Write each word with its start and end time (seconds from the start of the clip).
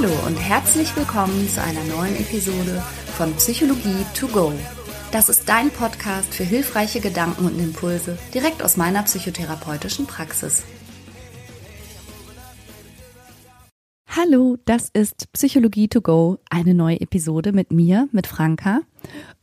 Hallo 0.00 0.14
und 0.28 0.36
herzlich 0.36 0.94
willkommen 0.94 1.48
zu 1.48 1.60
einer 1.60 1.82
neuen 1.82 2.14
Episode 2.14 2.80
von 3.16 3.34
Psychologie 3.34 4.06
to 4.14 4.28
go. 4.28 4.52
Das 5.10 5.28
ist 5.28 5.48
dein 5.48 5.70
Podcast 5.70 6.32
für 6.32 6.44
hilfreiche 6.44 7.00
Gedanken 7.00 7.46
und 7.46 7.58
Impulse 7.58 8.16
direkt 8.32 8.62
aus 8.62 8.76
meiner 8.76 9.02
psychotherapeutischen 9.02 10.06
Praxis. 10.06 10.62
Hallo, 14.06 14.56
das 14.66 14.88
ist 14.92 15.32
Psychologie 15.32 15.88
to 15.88 16.00
go, 16.00 16.38
eine 16.48 16.74
neue 16.74 17.00
Episode 17.00 17.52
mit 17.52 17.72
mir, 17.72 18.08
mit 18.12 18.28
Franka. 18.28 18.82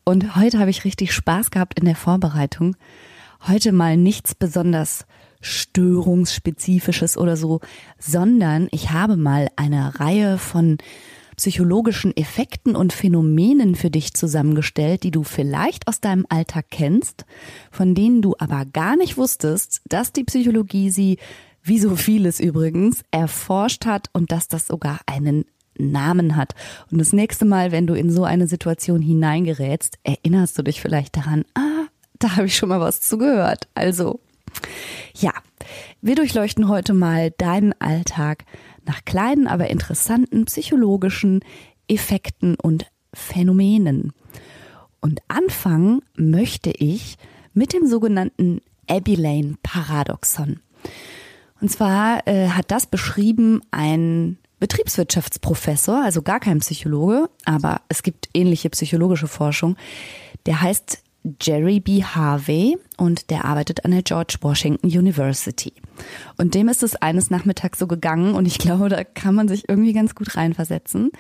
Und 0.06 0.37
heute 0.37 0.60
habe 0.60 0.69
ich 0.69 0.86
richtig 0.86 1.11
Spaß 1.11 1.51
gehabt 1.51 1.78
in 1.78 1.86
der 1.86 1.97
Vorbereitung. 1.97 2.78
Heute 3.46 3.74
mal 3.74 3.97
nichts 3.97 4.33
besonders 4.33 5.06
störungsspezifisches 5.42 7.18
oder 7.18 7.38
so, 7.38 7.62
sondern 8.00 8.68
ich 8.71 8.92
habe 8.92 9.18
mal 9.18 9.50
eine 9.56 10.00
Reihe 10.00 10.38
von 10.38 10.78
psychologischen 11.36 12.16
Effekten 12.16 12.75
und 12.75 12.94
Phänomenen 12.94 13.75
für 13.75 13.89
dich 13.89 14.14
zusammengestellt, 14.14 15.04
die 15.04 15.11
du 15.11 15.24
vielleicht 15.24 15.88
aus 15.88 16.00
deinem 16.00 16.25
Alltag 16.30 16.68
kennst, 16.71 17.25
von 17.71 17.94
denen 17.94 18.21
du 18.21 18.36
aber 18.39 18.66
gar 18.66 18.96
nicht 18.96 19.18
wusstest, 19.18 19.82
dass 19.88 20.14
die 20.14 20.24
Psychologie 20.24 20.89
sie, 20.89 21.18
wie 21.61 21.80
so 21.80 21.96
vieles 21.96 22.39
übrigens, 22.39 23.02
erforscht 23.11 23.86
hat 23.86 24.10
und 24.14 24.32
dass 24.32 24.47
das 24.47 24.68
sogar 24.68 25.00
einen 25.06 25.46
Namen 25.78 26.36
hat. 26.38 26.54
Und 26.89 27.00
das 27.00 27.11
nächste 27.11 27.44
Mal, 27.44 27.72
wenn 27.72 27.88
du 27.88 27.96
in 27.96 28.10
so 28.10 28.24
eine 28.24 28.47
Situation 28.47 29.02
hineingerätst, 29.02 29.97
erinnerst 30.04 30.58
du 30.58 30.64
dich 30.64 30.82
vielleicht 30.82 31.18
daran, 31.18 31.44
ah, 31.54 31.88
da 32.20 32.38
habe 32.38 32.47
ich 32.47 32.56
schon 32.56 32.70
mal 32.70 32.80
was 32.80 33.02
zugehört. 33.02 33.67
Also 33.75 34.22
ja, 35.16 35.31
wir 36.02 36.16
durchleuchten 36.16 36.67
heute 36.67 36.93
mal 36.93 37.31
deinen 37.31 37.73
Alltag 37.80 38.45
nach 38.85 39.03
kleinen, 39.05 39.47
aber 39.47 39.69
interessanten 39.69 40.45
psychologischen 40.45 41.41
Effekten 41.88 42.55
und 42.55 42.85
Phänomenen. 43.13 44.11
Und 45.02 45.21
anfangen 45.27 46.02
möchte 46.15 46.71
ich 46.71 47.17
mit 47.53 47.73
dem 47.73 47.88
sogenannten 47.88 48.61
Abbey 48.88 49.15
Lane 49.15 49.55
Paradoxon. 49.63 50.59
Und 51.61 51.71
zwar 51.71 52.27
äh, 52.27 52.49
hat 52.49 52.69
das 52.71 52.85
beschrieben 52.85 53.61
ein 53.71 54.37
Betriebswirtschaftsprofessor, 54.59 56.03
also 56.03 56.21
gar 56.21 56.39
kein 56.39 56.59
Psychologe, 56.59 57.30
aber 57.45 57.81
es 57.87 58.03
gibt 58.03 58.30
ähnliche 58.33 58.69
psychologische 58.69 59.27
Forschung. 59.27 59.75
Der 60.45 60.61
heißt 60.61 61.02
Jerry 61.41 61.79
B. 61.79 62.03
Harvey 62.03 62.77
und 62.97 63.29
der 63.29 63.45
arbeitet 63.45 63.83
an 63.83 63.91
der 63.91 64.03
George 64.03 64.37
Washington 64.41 64.87
University. 64.87 65.73
Und 66.37 66.53
dem 66.53 66.67
ist 66.67 66.83
es 66.83 66.95
eines 66.95 67.29
Nachmittags 67.29 67.79
so 67.79 67.87
gegangen 67.87 68.35
und 68.35 68.45
ich 68.45 68.57
glaube, 68.57 68.89
da 68.89 69.03
kann 69.03 69.35
man 69.35 69.47
sich 69.47 69.67
irgendwie 69.67 69.93
ganz 69.93 70.13
gut 70.13 70.35
reinversetzen, 70.35 71.11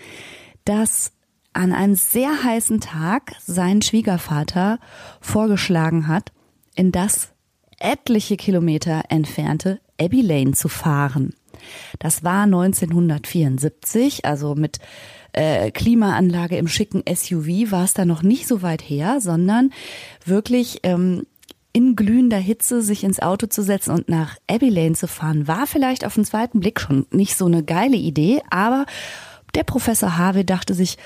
dass 0.63 1.11
an 1.53 1.73
einem 1.73 1.95
sehr 1.95 2.43
heißen 2.43 2.81
Tag 2.81 3.33
sein 3.39 3.81
Schwiegervater 3.81 4.79
vorgeschlagen 5.21 6.07
hat, 6.07 6.31
in 6.75 6.91
das 6.91 7.29
etliche 7.79 8.35
Kilometer 8.35 9.03
entfernte 9.09 9.79
Abbey 9.99 10.21
Lane 10.21 10.51
zu 10.51 10.67
fahren. 10.67 11.33
Das 11.99 12.23
war 12.23 12.43
1974, 12.43 14.25
also 14.25 14.55
mit 14.55 14.79
äh, 15.35 15.71
Klimaanlage 15.71 16.57
im 16.57 16.67
schicken 16.67 17.03
SUV 17.07 17.71
war 17.71 17.83
es 17.83 17.93
da 17.93 18.05
noch 18.05 18.23
nicht 18.23 18.47
so 18.47 18.61
weit 18.61 18.81
her, 18.81 19.19
sondern 19.19 19.71
wirklich 20.25 20.79
ähm, 20.83 21.23
in 21.73 21.97
glühender 21.97 22.37
Hitze 22.37 22.81
sich 22.81 23.03
ins 23.03 23.19
Auto 23.19 23.47
zu 23.47 23.61
setzen 23.61 23.91
und 23.91 24.07
nach 24.07 24.37
Abbey 24.49 24.69
Lane 24.69 24.95
zu 24.95 25.07
fahren, 25.07 25.47
war 25.47 25.67
vielleicht 25.67 26.05
auf 26.05 26.15
den 26.15 26.23
zweiten 26.23 26.61
Blick 26.61 26.79
schon 26.79 27.05
nicht 27.11 27.35
so 27.37 27.47
eine 27.47 27.63
geile 27.63 27.97
Idee, 27.97 28.41
aber 28.49 28.85
der 29.55 29.63
Professor 29.63 30.17
Harvey 30.17 30.45
dachte 30.45 30.73
sich, 30.73 30.97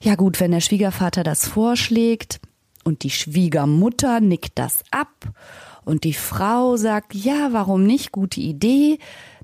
ja 0.00 0.14
gut, 0.14 0.40
wenn 0.40 0.52
der 0.52 0.60
Schwiegervater 0.60 1.22
das 1.22 1.46
vorschlägt 1.46 2.40
und 2.82 3.02
die 3.02 3.10
Schwiegermutter 3.10 4.20
nickt 4.20 4.52
das 4.58 4.82
ab 4.90 5.12
und 5.84 6.04
die 6.04 6.14
Frau 6.14 6.76
sagt, 6.76 7.14
ja, 7.14 7.48
warum 7.52 7.84
nicht, 7.84 8.10
gute 8.10 8.40
Idee, 8.40 8.98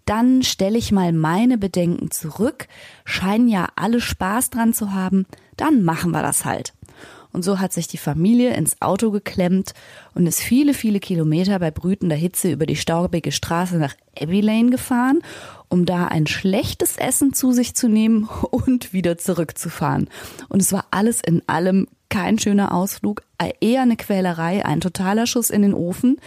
dann 0.04 0.42
stelle 0.42 0.78
ich 0.78 0.92
mal 0.92 1.12
meine 1.12 1.58
Bedenken 1.58 2.10
zurück, 2.10 2.66
scheinen 3.04 3.48
ja 3.48 3.68
alle 3.76 4.00
Spaß 4.00 4.50
dran 4.50 4.72
zu 4.72 4.92
haben, 4.92 5.26
dann 5.56 5.82
machen 5.82 6.10
wir 6.10 6.22
das 6.22 6.44
halt. 6.44 6.74
Und 7.32 7.44
so 7.44 7.58
hat 7.58 7.72
sich 7.72 7.86
die 7.88 7.98
Familie 7.98 8.54
ins 8.54 8.80
Auto 8.82 9.10
geklemmt 9.10 9.72
und 10.14 10.26
ist 10.26 10.41
viele, 10.41 10.74
viele 10.74 11.00
Kilometer 11.00 11.58
bei 11.58 11.70
brütender 11.70 12.16
Hitze 12.16 12.52
über 12.52 12.66
die 12.66 12.76
staubige 12.76 13.32
Straße 13.32 13.76
nach 13.76 13.94
Abbey 14.20 14.42
Lane 14.42 14.70
gefahren, 14.70 15.20
um 15.68 15.86
da 15.86 16.08
ein 16.08 16.26
schlechtes 16.26 16.98
Essen 16.98 17.32
zu 17.32 17.52
sich 17.52 17.74
zu 17.74 17.88
nehmen 17.88 18.28
und 18.50 18.92
wieder 18.92 19.16
zurückzufahren. 19.16 20.08
Und 20.48 20.60
es 20.60 20.72
war 20.72 20.86
alles 20.91 21.22
in 21.22 21.42
allem 21.48 21.86
kein 22.10 22.38
schöner 22.38 22.74
Ausflug, 22.74 23.22
eher 23.60 23.82
eine 23.82 23.96
Quälerei, 23.96 24.66
ein 24.66 24.82
totaler 24.82 25.26
Schuss 25.26 25.48
in 25.48 25.62
den 25.62 25.72
Ofen. 25.72 26.18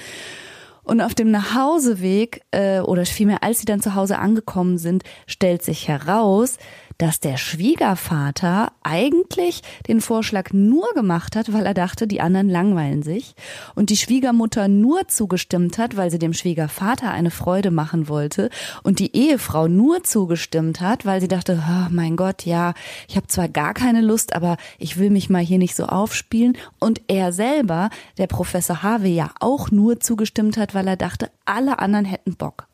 Und 0.86 1.02
auf 1.02 1.16
dem 1.16 1.32
Nachhauseweg, 1.32 2.42
äh, 2.52 2.80
oder 2.80 3.06
vielmehr 3.06 3.44
als 3.44 3.60
sie 3.60 3.66
dann 3.66 3.82
zu 3.82 3.96
Hause 3.96 4.20
angekommen 4.20 4.78
sind, 4.78 5.04
stellt 5.26 5.64
sich 5.64 5.88
heraus, 5.88 6.58
dass 6.98 7.20
der 7.20 7.38
Schwiegervater 7.38 8.72
eigentlich 8.84 9.62
den 9.88 10.02
Vorschlag 10.02 10.52
nur 10.54 10.88
gemacht 10.94 11.36
hat, 11.36 11.52
weil 11.54 11.66
er 11.66 11.74
dachte, 11.74 12.08
die 12.08 12.22
anderen 12.22 12.50
langweilen 12.50 13.04
sich 13.04 13.36
und 13.76 13.90
die 13.90 13.98
Schwiegermutter 13.98 14.68
nur 14.68 15.08
zugestimmt 15.08 15.78
hat, 15.78 15.98
weil 15.98 16.12
sie 16.12 16.20
dem 16.20 16.34
Schwiegervater 16.34 17.12
eine 17.12 17.32
Freude 17.32 17.72
machen 17.72 18.08
wollte 18.08 18.50
und 18.84 19.00
die 19.00 19.16
Ehefrau 19.16 19.68
nur 19.68 20.04
zugestimmt 20.04 20.82
hat, 20.82 21.06
weil 21.06 21.22
sie 21.22 21.28
dachte, 21.28 21.62
oh 21.68 21.88
mein 21.90 22.16
Gott, 22.16 22.46
ja, 22.46 22.74
ich 23.08 23.16
habe 23.16 23.28
zwar 23.28 23.50
gar 23.50 23.74
keine 23.74 24.02
Lust, 24.02 24.36
aber 24.36 24.58
ich 24.78 24.98
will 24.98 25.10
mich 25.10 25.30
mal 25.30 25.44
hier 25.44 25.58
nicht 25.58 25.76
so 25.76 25.86
aufspielen 25.86 26.58
und 26.80 27.02
er 27.08 27.32
selber, 27.32 27.90
der 28.18 28.28
Professor 28.28 28.84
Harvey 28.84 29.16
ja 29.16 29.32
auch 29.40 29.72
nur 29.72 30.00
zugestimmt 30.00 30.58
hat, 30.58 30.74
weil 30.74 30.88
er 30.88 30.98
dachte, 30.98 31.32
alle 31.46 31.80
anderen 31.80 32.06
hätten 32.06 32.36
Bock. 32.36 32.68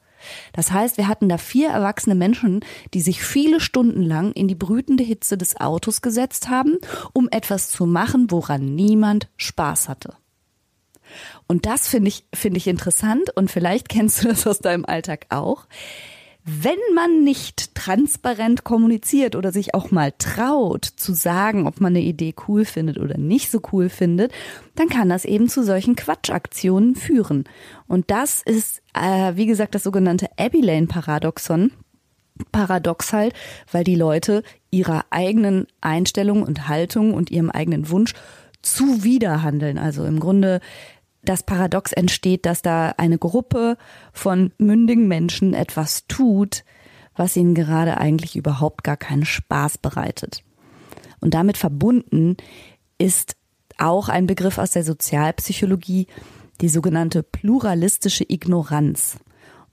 Das 0.54 0.72
heißt, 0.72 0.98
wir 0.98 1.08
hatten 1.08 1.30
da 1.30 1.38
vier 1.38 1.70
erwachsene 1.70 2.16
Menschen, 2.16 2.62
die 2.94 3.02
sich 3.02 3.24
viele 3.24 3.60
Stunden 3.60 4.04
lang 4.04 4.32
in 4.34 4.48
die 4.48 4.56
brütende 4.56 5.04
Hitze 5.04 5.38
des 5.38 5.60
Autos 5.60 6.02
gesetzt 6.02 6.50
haben, 6.50 6.78
um 7.14 7.30
etwas 7.30 7.70
zu 7.70 7.86
machen, 7.86 8.32
woran 8.32 8.76
niemand 8.76 9.30
Spaß 9.38 9.90
hatte. 9.90 10.16
Und 11.48 11.66
das 11.66 11.88
finde 11.88 12.08
ich, 12.08 12.26
finde 12.34 12.58
ich 12.58 12.68
interessant 12.68 13.36
und 13.36 13.52
vielleicht 13.52 13.90
kennst 13.90 14.24
du 14.24 14.30
das 14.30 14.48
aus 14.48 14.60
deinem 14.60 14.86
Alltag 14.86 15.26
auch 15.30 15.68
wenn 16.44 16.80
man 16.96 17.24
nicht 17.24 17.76
transparent 17.76 18.64
kommuniziert 18.64 19.36
oder 19.36 19.52
sich 19.52 19.76
auch 19.76 19.92
mal 19.92 20.12
traut 20.18 20.86
zu 20.86 21.14
sagen, 21.14 21.68
ob 21.68 21.80
man 21.80 21.96
eine 21.96 22.04
Idee 22.04 22.34
cool 22.48 22.66
findet 22.66 22.98
oder 22.98 23.18
nicht 23.18 23.52
so 23.52 23.62
cool 23.72 23.90
findet, 23.90 24.32
dann 24.76 24.90
kann 24.90 25.10
das 25.10 25.26
eben 25.26 25.50
zu 25.50 25.64
solchen 25.64 25.96
Quatschaktionen 25.96 26.96
führen. 26.96 27.44
Und 27.88 28.10
das 28.10 28.42
ist, 28.42 28.82
äh, 28.94 29.36
wie 29.36 29.46
gesagt, 29.46 29.76
das 29.76 29.84
sogenannte 29.84 30.30
Abbey 30.38 30.62
Lane 30.62 30.88
Paradoxon. 30.88 31.72
Paradox 32.52 33.14
halt, 33.14 33.34
weil 33.72 33.84
die 33.84 33.96
Leute 33.96 34.42
ihrer 34.72 35.06
eigenen 35.12 35.68
Einstellung 35.80 36.42
und 36.42 36.68
Haltung 36.68 37.14
und 37.14 37.30
ihrem 37.30 37.52
eigenen 37.52 37.90
Wunsch 37.90 38.14
zuwiderhandeln. 38.64 39.78
Also 39.78 40.06
im 40.06 40.20
Grunde 40.20 40.60
das 41.24 41.44
Paradox 41.44 41.92
entsteht, 41.92 42.46
dass 42.46 42.62
da 42.62 42.94
eine 42.98 43.18
Gruppe 43.18 43.78
von 44.12 44.52
mündigen 44.58 45.08
Menschen 45.08 45.54
etwas 45.54 46.08
tut, 46.08 46.64
was 47.16 47.36
ihnen 47.36 47.54
gerade 47.56 47.98
eigentlich 47.98 48.36
überhaupt 48.36 48.84
gar 48.84 48.98
keinen 48.98 49.26
Spaß 49.26 49.78
bereitet. 49.78 50.44
Und 51.20 51.34
damit 51.34 51.58
verbunden 51.58 52.38
ist 52.98 53.36
auch 53.78 54.10
ein 54.10 54.28
Begriff 54.28 54.58
aus 54.58 54.72
der 54.72 54.84
Sozialpsychologie, 54.84 56.08
die 56.62 56.70
sogenannte 56.70 57.24
pluralistische 57.24 58.26
Ignoranz. 58.28 59.18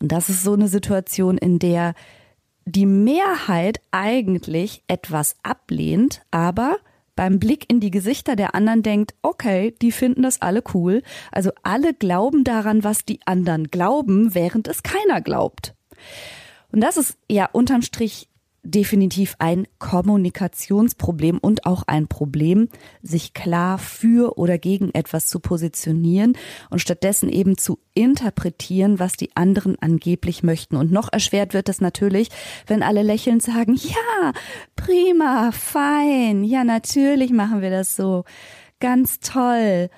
Und 0.00 0.12
das 0.12 0.28
ist 0.28 0.42
so 0.42 0.52
eine 0.52 0.68
Situation, 0.68 1.38
in 1.38 1.58
der 1.58 1.94
die 2.64 2.86
Mehrheit 2.86 3.80
eigentlich 3.90 4.82
etwas 4.88 5.36
ablehnt, 5.42 6.22
aber 6.30 6.76
beim 7.18 7.40
Blick 7.40 7.68
in 7.68 7.80
die 7.80 7.90
Gesichter 7.90 8.36
der 8.36 8.54
anderen 8.54 8.84
denkt, 8.84 9.12
okay, 9.22 9.74
die 9.82 9.90
finden 9.90 10.22
das 10.22 10.40
alle 10.40 10.62
cool. 10.72 11.02
Also 11.32 11.50
alle 11.64 11.92
glauben 11.92 12.44
daran, 12.44 12.84
was 12.84 13.04
die 13.04 13.18
anderen 13.26 13.72
glauben, 13.72 14.36
während 14.36 14.68
es 14.68 14.84
keiner 14.84 15.20
glaubt. 15.20 15.74
Und 16.70 16.80
das 16.80 16.96
ist 16.96 17.18
ja 17.28 17.48
unterm 17.50 17.82
Strich 17.82 18.27
definitiv 18.62 19.34
ein 19.38 19.66
Kommunikationsproblem 19.78 21.38
und 21.38 21.64
auch 21.64 21.84
ein 21.86 22.08
Problem, 22.08 22.68
sich 23.02 23.32
klar 23.32 23.78
für 23.78 24.36
oder 24.38 24.58
gegen 24.58 24.92
etwas 24.94 25.26
zu 25.28 25.40
positionieren 25.40 26.36
und 26.70 26.80
stattdessen 26.80 27.28
eben 27.28 27.56
zu 27.56 27.78
interpretieren, 27.94 28.98
was 28.98 29.14
die 29.14 29.34
anderen 29.36 29.76
angeblich 29.80 30.42
möchten. 30.42 30.76
Und 30.76 30.92
noch 30.92 31.12
erschwert 31.12 31.54
wird 31.54 31.68
es 31.68 31.80
natürlich, 31.80 32.28
wenn 32.66 32.82
alle 32.82 33.02
lächelnd 33.02 33.42
sagen, 33.42 33.74
ja, 33.74 34.32
prima, 34.76 35.50
fein, 35.52 36.44
ja, 36.44 36.64
natürlich 36.64 37.30
machen 37.30 37.62
wir 37.62 37.70
das 37.70 37.96
so, 37.96 38.24
ganz 38.80 39.20
toll. 39.20 39.88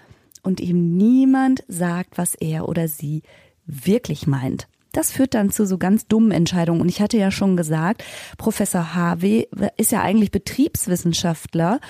Und 0.42 0.60
eben 0.60 0.96
niemand 0.96 1.64
sagt, 1.68 2.16
was 2.16 2.34
er 2.34 2.68
oder 2.68 2.88
sie 2.88 3.22
wirklich 3.66 4.26
meint. 4.26 4.68
Das 4.92 5.12
führt 5.12 5.34
dann 5.34 5.50
zu 5.50 5.66
so 5.66 5.78
ganz 5.78 6.06
dummen 6.06 6.32
Entscheidungen. 6.32 6.80
Und 6.80 6.88
ich 6.88 7.00
hatte 7.00 7.16
ja 7.16 7.30
schon 7.30 7.56
gesagt, 7.56 8.04
Professor 8.38 8.94
Harvey 8.94 9.48
ist 9.76 9.92
ja 9.92 10.02
eigentlich 10.02 10.30
Betriebswissenschaftler 10.30 11.80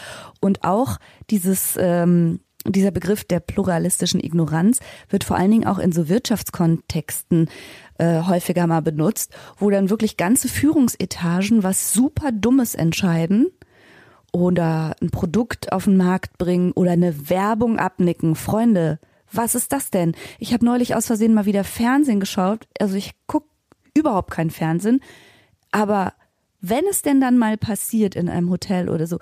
und 0.40 0.64
auch 0.64 0.98
dieses 1.30 1.76
ähm, 1.78 2.40
dieser 2.66 2.90
Begriff 2.90 3.24
der 3.24 3.40
pluralistischen 3.40 4.22
Ignoranz 4.22 4.80
wird 5.08 5.24
vor 5.24 5.36
allen 5.36 5.50
Dingen 5.50 5.66
auch 5.66 5.78
in 5.78 5.92
so 5.92 6.08
Wirtschaftskontexten 6.08 7.48
äh, 7.98 8.22
häufiger 8.22 8.66
mal 8.66 8.82
benutzt, 8.82 9.32
wo 9.56 9.70
dann 9.70 9.88
wirklich 9.88 10.16
ganze 10.18 10.48
Führungsetagen 10.48 11.62
was 11.62 11.94
super 11.94 12.32
Dummes 12.32 12.74
entscheiden 12.74 13.48
oder 14.32 14.94
ein 15.00 15.10
Produkt 15.10 15.72
auf 15.72 15.84
den 15.84 15.96
Markt 15.96 16.38
bringen 16.38 16.72
oder 16.72 16.92
eine 16.92 17.30
Werbung 17.30 17.78
abnicken. 17.78 18.34
Freunde, 18.36 18.98
was 19.32 19.54
ist 19.54 19.72
das 19.72 19.90
denn? 19.90 20.14
Ich 20.38 20.52
habe 20.52 20.64
neulich 20.64 20.94
aus 20.94 21.06
Versehen 21.06 21.34
mal 21.34 21.46
wieder 21.46 21.64
Fernsehen 21.64 22.20
geschaut. 22.20 22.66
Also 22.78 22.96
ich 22.96 23.12
guck 23.26 23.44
überhaupt 23.94 24.30
kein 24.30 24.50
Fernsehen, 24.50 25.00
aber 25.72 26.14
wenn 26.60 26.84
es 26.90 27.02
denn 27.02 27.20
dann 27.20 27.38
mal 27.38 27.56
passiert 27.56 28.14
in 28.14 28.28
einem 28.28 28.50
Hotel 28.50 28.88
oder 28.90 29.06
so, 29.06 29.18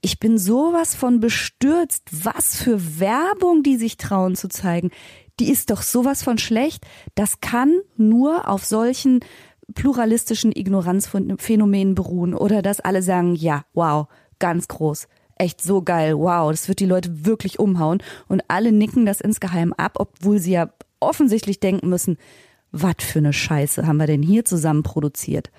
ich 0.00 0.20
bin 0.20 0.38
sowas 0.38 0.94
von 0.94 1.18
bestürzt, 1.18 2.04
was 2.24 2.56
für 2.56 3.00
Werbung 3.00 3.62
die 3.62 3.76
sich 3.76 3.96
trauen 3.96 4.36
zu 4.36 4.48
zeigen. 4.48 4.90
Die 5.40 5.50
ist 5.50 5.70
doch 5.70 5.82
sowas 5.82 6.22
von 6.22 6.38
schlecht. 6.38 6.86
Das 7.14 7.40
kann 7.40 7.80
nur 7.96 8.48
auf 8.48 8.64
solchen 8.64 9.20
pluralistischen 9.74 10.52
Ignoranzphänomenen 10.54 11.94
beruhen 11.96 12.34
oder 12.34 12.62
dass 12.62 12.80
alle 12.80 13.02
sagen, 13.02 13.34
ja, 13.34 13.64
wow, 13.74 14.06
ganz 14.38 14.68
groß 14.68 15.08
echt 15.36 15.62
so 15.62 15.82
geil, 15.82 16.16
wow, 16.18 16.50
das 16.50 16.68
wird 16.68 16.80
die 16.80 16.86
Leute 16.86 17.24
wirklich 17.26 17.58
umhauen. 17.58 18.02
Und 18.28 18.42
alle 18.48 18.72
nicken 18.72 19.06
das 19.06 19.20
insgeheim 19.20 19.72
ab, 19.72 19.92
obwohl 19.96 20.38
sie 20.38 20.52
ja 20.52 20.70
offensichtlich 21.00 21.60
denken 21.60 21.88
müssen, 21.88 22.18
was 22.72 22.96
für 23.00 23.20
eine 23.20 23.32
Scheiße 23.32 23.86
haben 23.86 23.98
wir 23.98 24.06
denn 24.06 24.22
hier 24.22 24.44
zusammen 24.44 24.82
produziert. 24.82 25.50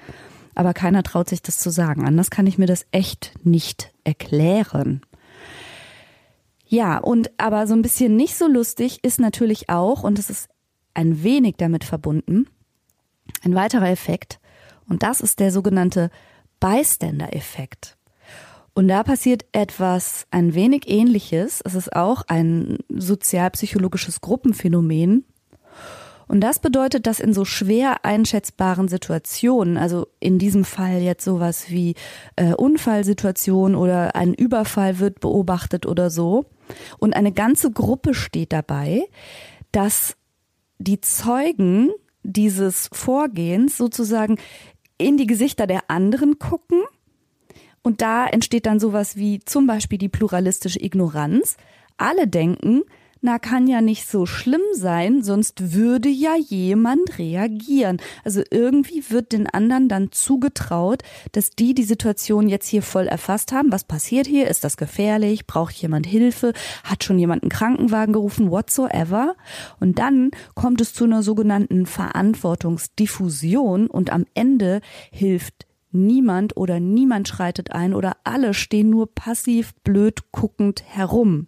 Aber 0.55 0.73
keiner 0.73 1.03
traut 1.03 1.29
sich 1.29 1.41
das 1.41 1.59
zu 1.59 1.69
sagen. 1.69 2.05
Anders 2.05 2.29
kann 2.31 2.47
ich 2.47 2.57
mir 2.57 2.65
das 2.65 2.85
echt 2.91 3.33
nicht 3.43 3.93
erklären. 4.03 5.01
Ja, 6.65 6.97
und 6.97 7.31
aber 7.37 7.65
so 7.67 7.73
ein 7.73 7.81
bisschen 7.81 8.15
nicht 8.15 8.35
so 8.35 8.47
lustig 8.47 9.03
ist 9.03 9.19
natürlich 9.19 9.69
auch, 9.69 10.03
und 10.03 10.19
es 10.19 10.29
ist 10.29 10.49
ein 10.93 11.23
wenig 11.23 11.55
damit 11.57 11.83
verbunden, 11.83 12.47
ein 13.43 13.55
weiterer 13.55 13.89
Effekt, 13.89 14.39
und 14.89 15.03
das 15.03 15.21
ist 15.21 15.39
der 15.39 15.51
sogenannte 15.51 16.09
Bystander-Effekt. 16.59 17.96
Und 18.77 18.89
da 18.89 19.01
passiert 19.01 19.43
etwas 19.53 20.27
ein 20.29 20.53
wenig 20.53 20.83
ähnliches. 20.85 21.61
Es 21.65 21.73
ist 21.73 21.95
auch 21.95 22.21
ein 22.27 22.77
sozialpsychologisches 22.89 24.21
Gruppenphänomen. 24.21 25.25
Und 26.27 26.41
das 26.41 26.59
bedeutet, 26.59 27.07
dass 27.07 27.19
in 27.19 27.33
so 27.33 27.43
schwer 27.43 28.05
einschätzbaren 28.05 28.87
Situationen, 28.87 29.77
also 29.77 30.05
in 30.19 30.37
diesem 30.37 30.63
Fall 30.63 31.01
jetzt 31.01 31.25
sowas 31.25 31.71
wie 31.71 31.95
äh, 32.35 32.53
Unfallsituation 32.53 33.73
oder 33.73 34.15
ein 34.15 34.35
Überfall 34.35 34.99
wird 34.99 35.21
beobachtet 35.21 35.87
oder 35.87 36.11
so, 36.11 36.45
und 36.99 37.15
eine 37.15 37.31
ganze 37.31 37.71
Gruppe 37.71 38.13
steht 38.13 38.53
dabei, 38.53 39.05
dass 39.71 40.15
die 40.77 41.01
Zeugen 41.01 41.89
dieses 42.21 42.91
Vorgehens 42.93 43.75
sozusagen 43.75 44.37
in 44.99 45.17
die 45.17 45.25
Gesichter 45.25 45.65
der 45.65 45.89
anderen 45.89 46.37
gucken 46.37 46.83
und 47.87 48.01
da 48.01 48.27
entsteht 48.27 48.65
dann 48.65 48.81
sowas 48.81 49.15
wie 49.15 49.39
zum 49.39 49.65
Beispiel 49.65 49.97
die 49.97 50.09
pluralistische 50.09 50.83
Ignoranz. 50.83 51.55
Alle 51.95 52.27
denken, 52.27 52.83
na 53.21 53.39
kann 53.39 53.65
ja 53.65 53.79
nicht 53.79 54.09
so 54.09 54.25
schlimm 54.25 54.59
sein, 54.73 55.23
sonst 55.23 55.73
würde 55.73 56.09
ja 56.09 56.35
jemand 56.35 57.17
reagieren. 57.17 58.01
Also 58.25 58.41
irgendwie 58.51 59.09
wird 59.09 59.31
den 59.31 59.47
anderen 59.47 59.87
dann 59.87 60.11
zugetraut, 60.11 61.03
dass 61.31 61.51
die 61.51 61.73
die 61.73 61.85
Situation 61.85 62.49
jetzt 62.49 62.67
hier 62.67 62.81
voll 62.81 63.07
erfasst 63.07 63.53
haben. 63.53 63.71
Was 63.71 63.85
passiert 63.85 64.27
hier? 64.27 64.49
Ist 64.49 64.65
das 64.65 64.75
gefährlich? 64.75 65.47
Braucht 65.47 65.75
jemand 65.75 66.05
Hilfe? 66.05 66.51
Hat 66.83 67.05
schon 67.05 67.17
jemand 67.17 67.43
einen 67.43 67.51
Krankenwagen 67.51 68.11
gerufen? 68.11 68.51
Whatsoever. 68.51 69.37
Und 69.79 69.97
dann 69.97 70.31
kommt 70.55 70.81
es 70.81 70.93
zu 70.93 71.05
einer 71.05 71.23
sogenannten 71.23 71.85
Verantwortungsdiffusion 71.85 73.87
und 73.87 74.11
am 74.11 74.25
Ende 74.33 74.81
hilft 75.09 75.66
niemand 76.05 76.55
oder 76.55 76.79
niemand 76.79 77.27
schreitet 77.27 77.71
ein 77.71 77.93
oder 77.93 78.17
alle 78.23 78.53
stehen 78.53 78.89
nur 78.89 79.13
passiv 79.13 79.73
blöd 79.83 80.31
guckend 80.31 80.83
herum. 80.85 81.47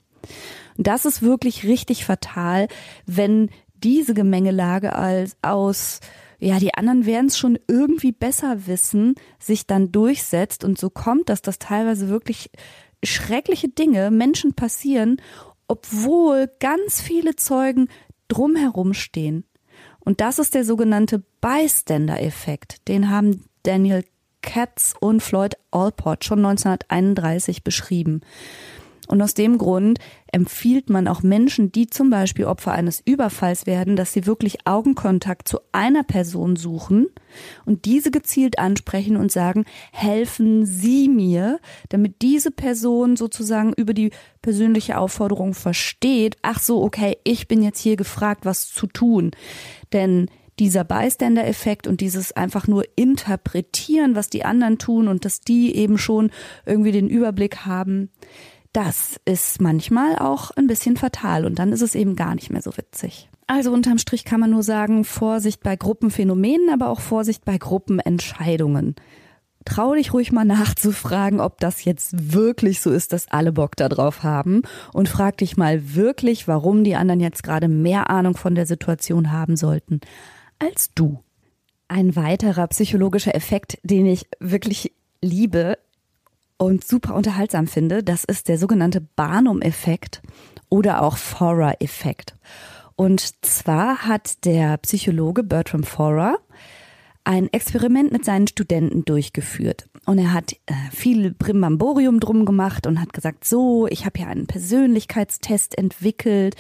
Das 0.78 1.06
ist 1.06 1.22
wirklich 1.22 1.66
richtig 1.66 2.06
fatal, 2.06 2.68
wenn 3.06 3.50
diese 3.76 4.14
Gemengelage 4.14 4.94
als 4.94 5.38
aus 5.42 6.00
ja, 6.42 6.58
die 6.58 6.74
anderen 6.74 7.06
werden 7.06 7.28
es 7.28 7.38
schon 7.38 7.60
irgendwie 7.68 8.14
besser 8.14 8.66
wissen, 8.66 9.16
sich 9.40 9.68
dann 9.68 9.92
durchsetzt 9.92 10.64
und 10.64 10.80
so 10.80 10.90
kommt, 10.90 11.28
dass 11.28 11.42
das 11.42 11.60
teilweise 11.60 12.08
wirklich 12.08 12.50
schreckliche 13.04 13.68
Dinge 13.68 14.10
Menschen 14.10 14.54
passieren, 14.54 15.22
obwohl 15.68 16.50
ganz 16.60 17.02
viele 17.02 17.36
Zeugen 17.36 17.90
drumherum 18.30 18.94
stehen. 18.94 19.44
Und 20.00 20.22
das 20.22 20.40
ist 20.40 20.56
der 20.56 20.64
sogenannte 20.64 21.24
Bystander-Effekt. 21.42 22.88
Den 22.88 23.10
haben 23.10 23.44
Daniel 23.64 24.06
Katz 24.42 24.94
und 25.00 25.22
Floyd 25.22 25.56
Allport 25.72 26.26
schon 26.26 26.40
1931 26.40 27.64
beschrieben. 27.64 28.22
Und 29.10 29.24
aus 29.24 29.34
dem 29.34 29.58
Grund 29.58 29.98
empfiehlt 30.32 30.92
man 30.92 31.08
auch 31.08 31.24
Menschen, 31.24 31.72
die 31.72 31.88
zum 31.88 32.12
Beispiel 32.12 32.46
Opfer 32.46 32.74
eines 32.74 33.02
Überfalls 33.04 33.66
werden, 33.66 33.96
dass 33.96 34.14
sie 34.14 34.28
wirklich 34.28 34.68
Augenkontakt 34.68 35.48
zu 35.48 35.58
einer 35.72 36.04
Person 36.04 36.56
suchen 36.56 37.08
und 37.66 37.86
diese 37.86 38.12
gezielt 38.12 38.60
ansprechen 38.60 39.18
und 39.18 39.32
sagen, 39.32 39.66
helfen 39.92 40.68
Sie 40.68 41.10
mir, 41.10 41.60
damit 41.90 42.22
diese 42.22 42.52
Person 42.52 43.16
sozusagen 43.16 43.74
über 43.74 43.96
die 43.96 44.12
persönliche 44.44 45.00
Aufforderung 45.00 45.56
versteht, 45.56 46.38
ach 46.44 46.60
so, 46.60 46.84
okay, 46.84 47.18
ich 47.24 47.48
bin 47.48 47.64
jetzt 47.64 47.80
hier 47.80 47.96
gefragt, 47.96 48.46
was 48.46 48.72
zu 48.72 48.86
tun. 48.86 49.32
Denn 49.92 50.30
dieser 50.60 50.84
Bystander-Effekt 50.84 51.88
und 51.88 52.02
dieses 52.02 52.32
einfach 52.34 52.68
nur 52.68 52.84
interpretieren, 52.96 54.16
was 54.16 54.30
die 54.30 54.46
anderen 54.46 54.78
tun 54.78 55.08
und 55.08 55.26
dass 55.26 55.42
die 55.42 55.76
eben 55.76 55.98
schon 55.98 56.32
irgendwie 56.66 56.92
den 56.92 57.10
Überblick 57.10 57.66
haben, 57.66 58.10
das 58.74 59.20
ist 59.26 59.62
manchmal 59.62 60.18
auch 60.18 60.52
ein 60.52 60.68
bisschen 60.68 60.98
fatal 60.98 61.46
und 61.46 61.58
dann 61.58 61.72
ist 61.72 61.82
es 61.82 61.96
eben 61.96 62.16
gar 62.16 62.36
nicht 62.36 62.52
mehr 62.52 62.62
so 62.62 62.78
witzig. 62.78 63.30
Also 63.48 63.72
unterm 63.72 63.98
Strich 63.98 64.26
kann 64.26 64.40
man 64.40 64.52
nur 64.52 64.62
sagen, 64.62 65.04
Vorsicht 65.04 65.64
bei 65.64 65.76
Gruppenphänomenen, 65.76 66.70
aber 66.72 66.90
auch 66.90 67.00
Vorsicht 67.00 67.46
bei 67.46 67.58
Gruppenentscheidungen. 67.58 68.96
Trau 69.66 69.96
dich 69.96 70.14
ruhig 70.14 70.32
mal 70.32 70.46
nachzufragen, 70.46 71.40
ob 71.40 71.60
das 71.60 71.84
jetzt 71.84 72.34
wirklich 72.34 72.80
so 72.80 72.92
ist, 72.92 73.12
dass 73.12 73.28
alle 73.30 73.52
Bock 73.52 73.76
da 73.76 73.90
drauf 73.90 74.24
haben 74.24 74.62
und 74.94 75.10
frag 75.10 75.38
dich 75.38 75.58
mal 75.58 75.96
wirklich, 75.96 76.48
warum 76.48 76.84
die 76.84 76.96
anderen 76.96 77.20
jetzt 77.20 77.44
gerade 77.44 77.68
mehr 77.68 78.10
Ahnung 78.10 78.38
von 78.38 78.56
der 78.56 78.68
Situation 78.68 79.32
haben 79.32 79.56
sollten 79.56 80.00
als 80.60 80.94
du. 80.94 81.24
Ein 81.88 82.16
weiterer 82.16 82.68
psychologischer 82.68 83.34
Effekt, 83.34 83.80
den 83.84 84.06
ich 84.06 84.28
wirklich 84.40 84.94
liebe 85.22 85.78
und 86.58 86.86
super 86.86 87.16
unterhaltsam 87.16 87.68
finde, 87.68 88.04
das 88.04 88.24
ist 88.24 88.48
der 88.48 88.58
sogenannte 88.58 89.02
Barnum-Effekt 89.02 90.22
oder 90.70 91.02
auch 91.02 91.18
Forer-Effekt. 91.18 92.36
Und 92.96 93.46
zwar 93.46 94.06
hat 94.06 94.46
der 94.46 94.78
Psychologe 94.78 95.44
Bertram 95.44 95.84
Forer 95.84 96.38
ein 97.24 97.52
Experiment 97.52 98.12
mit 98.12 98.26
seinen 98.26 98.48
Studenten 98.48 99.06
durchgeführt. 99.06 99.88
Und 100.06 100.18
er 100.18 100.34
hat 100.34 100.54
äh, 100.66 100.74
viel 100.92 101.32
Brimbamborium 101.32 102.20
drum 102.20 102.46
gemacht 102.46 102.88
und 102.88 103.00
hat 103.00 103.14
gesagt, 103.14 103.46
so, 103.46 103.88
ich 103.88 104.06
habe 104.06 104.20
hier 104.20 104.28
einen 104.28 104.48
Persönlichkeitstest 104.48 105.78
entwickelt 105.78 106.56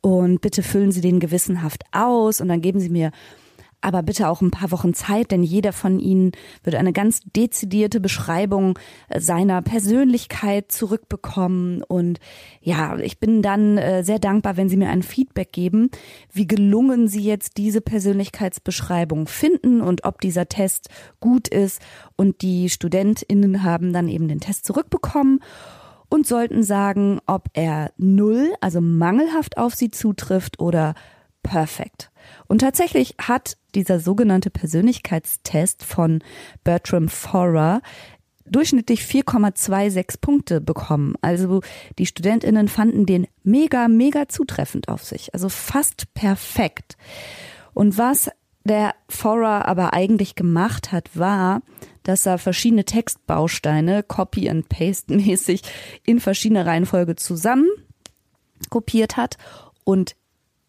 und 0.00 0.40
bitte 0.40 0.62
füllen 0.62 0.92
Sie 0.92 1.00
den 1.00 1.20
gewissenhaft 1.20 1.84
aus 1.92 2.40
und 2.40 2.48
dann 2.48 2.60
geben 2.60 2.80
Sie 2.80 2.90
mir 2.90 3.10
aber 3.84 4.02
bitte 4.02 4.28
auch 4.28 4.40
ein 4.40 4.50
paar 4.50 4.70
Wochen 4.70 4.94
Zeit, 4.94 5.30
denn 5.30 5.42
jeder 5.42 5.72
von 5.72 5.98
Ihnen 5.98 6.32
wird 6.62 6.76
eine 6.76 6.92
ganz 6.92 7.20
dezidierte 7.36 8.00
Beschreibung 8.00 8.78
äh, 9.08 9.20
seiner 9.20 9.60
Persönlichkeit 9.62 10.72
zurückbekommen. 10.72 11.82
Und 11.82 12.18
ja, 12.62 12.96
ich 12.98 13.20
bin 13.20 13.42
dann 13.42 13.76
äh, 13.76 14.02
sehr 14.02 14.18
dankbar, 14.18 14.56
wenn 14.56 14.68
Sie 14.68 14.76
mir 14.76 14.88
ein 14.88 15.02
Feedback 15.02 15.52
geben, 15.52 15.90
wie 16.32 16.46
gelungen 16.46 17.08
Sie 17.08 17.22
jetzt 17.22 17.58
diese 17.58 17.82
Persönlichkeitsbeschreibung 17.82 19.26
finden 19.26 19.82
und 19.82 20.04
ob 20.04 20.20
dieser 20.20 20.48
Test 20.48 20.88
gut 21.20 21.48
ist. 21.48 21.82
Und 22.16 22.40
die 22.42 22.70
StudentInnen 22.70 23.62
haben 23.62 23.92
dann 23.92 24.08
eben 24.08 24.28
den 24.28 24.40
Test 24.40 24.64
zurückbekommen 24.64 25.40
und 26.08 26.26
sollten 26.26 26.62
sagen, 26.62 27.20
ob 27.26 27.48
er 27.52 27.90
null, 27.96 28.54
also 28.60 28.80
mangelhaft 28.80 29.58
auf 29.58 29.74
sie 29.74 29.90
zutrifft 29.90 30.60
oder 30.60 30.94
perfekt. 31.42 32.10
Und 32.46 32.60
tatsächlich 32.60 33.14
hat 33.20 33.56
dieser 33.74 34.00
sogenannte 34.00 34.50
Persönlichkeitstest 34.50 35.84
von 35.84 36.22
Bertram 36.62 37.08
Forer 37.08 37.80
durchschnittlich 38.46 39.00
4,26 39.00 40.20
Punkte 40.20 40.60
bekommen. 40.60 41.14
Also 41.22 41.62
die 41.98 42.06
Studentinnen 42.06 42.68
fanden 42.68 43.06
den 43.06 43.26
mega, 43.42 43.88
mega 43.88 44.28
zutreffend 44.28 44.88
auf 44.88 45.04
sich. 45.04 45.32
Also 45.32 45.48
fast 45.48 46.12
perfekt. 46.14 46.96
Und 47.72 47.96
was 47.98 48.30
der 48.64 48.94
Forer 49.08 49.66
aber 49.66 49.92
eigentlich 49.92 50.34
gemacht 50.34 50.92
hat, 50.92 51.10
war, 51.14 51.62
dass 52.02 52.26
er 52.26 52.38
verschiedene 52.38 52.84
Textbausteine 52.84 54.02
Copy 54.02 54.48
and 54.48 54.68
Paste 54.68 55.14
mäßig 55.14 55.62
in 56.04 56.20
verschiedener 56.20 56.66
Reihenfolge 56.66 57.16
zusammen 57.16 57.68
kopiert 58.70 59.16
hat 59.16 59.36
und 59.84 60.16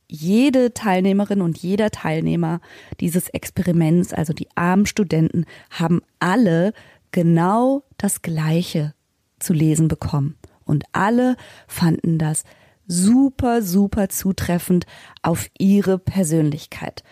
jede 0.07 0.73
Teilnehmerin 0.73 1.41
und 1.41 1.57
jeder 1.57 1.91
Teilnehmer 1.91 2.61
dieses 2.99 3.29
Experiments, 3.29 4.13
also 4.13 4.33
die 4.33 4.47
armen 4.55 4.85
Studenten, 4.85 5.45
haben 5.69 6.01
alle 6.19 6.73
genau 7.11 7.83
das 7.97 8.21
Gleiche 8.21 8.93
zu 9.39 9.53
lesen 9.53 9.87
bekommen. 9.87 10.37
Und 10.65 10.83
alle 10.91 11.37
fanden 11.67 12.17
das 12.17 12.43
super, 12.87 13.61
super 13.61 14.09
zutreffend 14.09 14.85
auf 15.21 15.49
ihre 15.57 15.97
Persönlichkeit. 15.97 17.03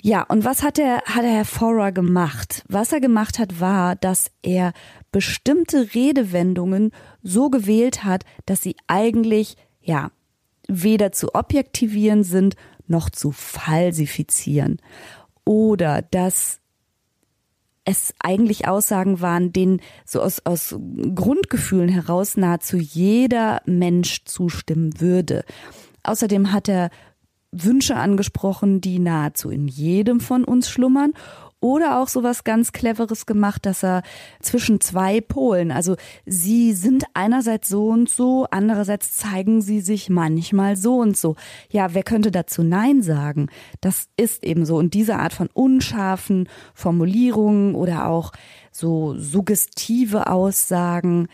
Ja, 0.00 0.22
und 0.22 0.44
was 0.44 0.62
hat 0.62 0.78
der, 0.78 1.02
hat 1.06 1.24
der 1.24 1.32
Herr 1.32 1.44
Forer 1.44 1.90
gemacht? 1.90 2.64
Was 2.68 2.92
er 2.92 3.00
gemacht 3.00 3.38
hat, 3.38 3.60
war, 3.60 3.96
dass 3.96 4.30
er 4.42 4.72
bestimmte 5.10 5.94
Redewendungen 5.94 6.92
so 7.22 7.50
gewählt 7.50 8.04
hat, 8.04 8.24
dass 8.46 8.62
sie 8.62 8.76
eigentlich, 8.86 9.56
ja, 9.80 10.10
weder 10.68 11.12
zu 11.12 11.34
objektivieren 11.34 12.22
sind, 12.22 12.54
noch 12.86 13.10
zu 13.10 13.32
falsifizieren. 13.32 14.80
Oder 15.44 16.02
dass 16.02 16.60
es 17.84 18.14
eigentlich 18.18 18.68
Aussagen 18.68 19.22
waren, 19.22 19.52
denen 19.52 19.80
so 20.04 20.20
aus, 20.20 20.44
aus 20.44 20.76
Grundgefühlen 21.14 21.88
heraus 21.88 22.36
nahezu 22.36 22.76
jeder 22.76 23.62
Mensch 23.64 24.24
zustimmen 24.26 25.00
würde. 25.00 25.44
Außerdem 26.02 26.52
hat 26.52 26.68
er 26.68 26.90
Wünsche 27.50 27.96
angesprochen, 27.96 28.82
die 28.82 28.98
nahezu 28.98 29.48
in 29.48 29.68
jedem 29.68 30.20
von 30.20 30.44
uns 30.44 30.68
schlummern 30.68 31.14
oder 31.60 32.00
auch 32.00 32.08
sowas 32.08 32.44
ganz 32.44 32.72
Cleveres 32.72 33.26
gemacht, 33.26 33.66
dass 33.66 33.82
er 33.82 34.02
zwischen 34.40 34.80
zwei 34.80 35.20
Polen, 35.20 35.72
also 35.72 35.96
sie 36.24 36.72
sind 36.72 37.04
einerseits 37.14 37.68
so 37.68 37.88
und 37.88 38.08
so, 38.08 38.46
andererseits 38.50 39.16
zeigen 39.16 39.60
sie 39.60 39.80
sich 39.80 40.08
manchmal 40.08 40.76
so 40.76 40.98
und 40.98 41.16
so. 41.16 41.36
Ja, 41.70 41.94
wer 41.94 42.02
könnte 42.02 42.30
dazu 42.30 42.62
Nein 42.62 43.02
sagen? 43.02 43.48
Das 43.80 44.08
ist 44.16 44.44
eben 44.44 44.64
so. 44.64 44.76
Und 44.76 44.94
diese 44.94 45.16
Art 45.16 45.32
von 45.32 45.48
unscharfen 45.52 46.48
Formulierungen 46.74 47.74
oder 47.74 48.08
auch 48.08 48.32
so 48.70 49.16
suggestive 49.18 50.28
Aussagen, 50.28 51.28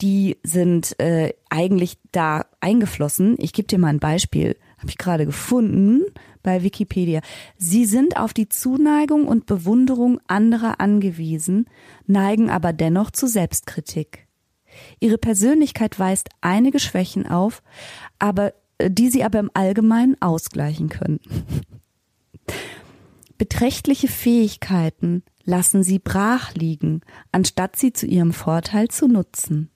die 0.00 0.38
sind 0.42 0.98
äh, 0.98 1.34
eigentlich 1.50 1.98
da 2.12 2.46
eingeflossen. 2.60 3.36
Ich 3.38 3.52
gebe 3.52 3.68
dir 3.68 3.78
mal 3.78 3.88
ein 3.88 4.00
Beispiel 4.00 4.56
habe 4.80 4.88
ich 4.88 4.98
gerade 4.98 5.26
gefunden 5.26 6.02
bei 6.42 6.62
Wikipedia. 6.62 7.20
Sie 7.58 7.84
sind 7.84 8.16
auf 8.16 8.32
die 8.32 8.48
Zuneigung 8.48 9.28
und 9.28 9.44
Bewunderung 9.44 10.20
anderer 10.26 10.80
angewiesen, 10.80 11.66
neigen 12.06 12.48
aber 12.48 12.72
dennoch 12.72 13.10
zu 13.10 13.26
Selbstkritik. 13.26 14.26
Ihre 14.98 15.18
Persönlichkeit 15.18 15.98
weist 15.98 16.30
einige 16.40 16.78
Schwächen 16.78 17.26
auf, 17.26 17.62
aber 18.18 18.54
äh, 18.78 18.90
die 18.90 19.10
sie 19.10 19.22
aber 19.22 19.38
im 19.38 19.50
Allgemeinen 19.52 20.16
ausgleichen 20.20 20.88
können. 20.88 21.20
Beträchtliche 23.38 24.08
Fähigkeiten 24.08 25.22
lassen 25.44 25.82
sie 25.82 25.98
brach 25.98 26.54
liegen, 26.54 27.00
anstatt 27.32 27.76
sie 27.76 27.92
zu 27.92 28.06
ihrem 28.06 28.32
Vorteil 28.32 28.88
zu 28.88 29.08
nutzen. 29.08 29.70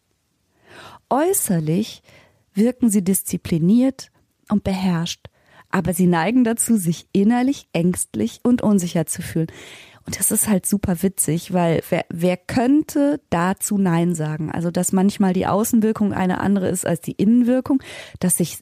Äußerlich 1.11 2.03
wirken 2.55 2.89
sie 2.89 3.03
diszipliniert, 3.03 4.11
und 4.51 4.65
beherrscht, 4.65 5.27
aber 5.71 5.93
sie 5.93 6.07
neigen 6.07 6.45
dazu, 6.45 6.77
sich 6.77 7.07
innerlich 7.13 7.69
ängstlich 7.73 8.41
und 8.43 8.63
unsicher 8.63 9.07
zu 9.07 9.23
fühlen. 9.23 9.49
Und 10.07 10.19
das 10.19 10.31
ist 10.31 10.49
halt 10.49 10.67
super 10.67 11.03
witzig, 11.03 11.53
weil 11.53 11.83
wer, 11.89 12.05
wer 12.11 12.37
könnte 12.37 13.21
dazu 13.31 13.79
Nein 13.79 14.15
sagen? 14.15 14.51
Also, 14.51 14.71
dass 14.71 14.93
manchmal 14.93 15.33
die 15.33 15.47
Außenwirkung 15.47 16.13
eine 16.13 16.41
andere 16.41 16.69
ist 16.69 16.87
als 16.87 17.01
die 17.01 17.13
Innenwirkung, 17.13 17.83
dass 18.21 18.37
sich 18.37 18.59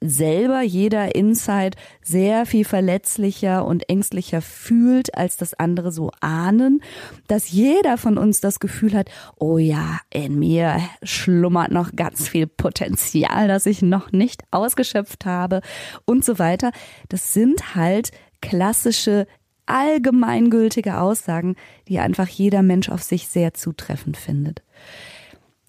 selber 0.00 0.60
jeder 0.60 1.14
Inside 1.14 1.76
sehr 2.02 2.46
viel 2.46 2.64
verletzlicher 2.64 3.64
und 3.64 3.88
ängstlicher 3.88 4.42
fühlt, 4.42 5.16
als 5.16 5.36
das 5.36 5.54
andere 5.54 5.92
so 5.92 6.10
ahnen, 6.20 6.82
dass 7.26 7.50
jeder 7.50 7.96
von 7.96 8.18
uns 8.18 8.40
das 8.40 8.60
Gefühl 8.60 8.94
hat, 8.94 9.08
oh 9.36 9.58
ja, 9.58 10.00
in 10.10 10.38
mir 10.38 10.80
schlummert 11.02 11.70
noch 11.70 11.96
ganz 11.96 12.28
viel 12.28 12.46
Potenzial, 12.46 13.48
das 13.48 13.66
ich 13.66 13.82
noch 13.82 14.12
nicht 14.12 14.42
ausgeschöpft 14.50 15.24
habe 15.24 15.62
und 16.04 16.24
so 16.24 16.38
weiter. 16.38 16.70
Das 17.08 17.32
sind 17.32 17.74
halt 17.74 18.10
klassische 18.42 19.26
allgemeingültige 19.66 20.98
Aussagen, 20.98 21.56
die 21.88 21.98
einfach 21.98 22.28
jeder 22.28 22.62
Mensch 22.62 22.90
auf 22.90 23.02
sich 23.02 23.28
sehr 23.28 23.54
zutreffend 23.54 24.16
findet. 24.16 24.62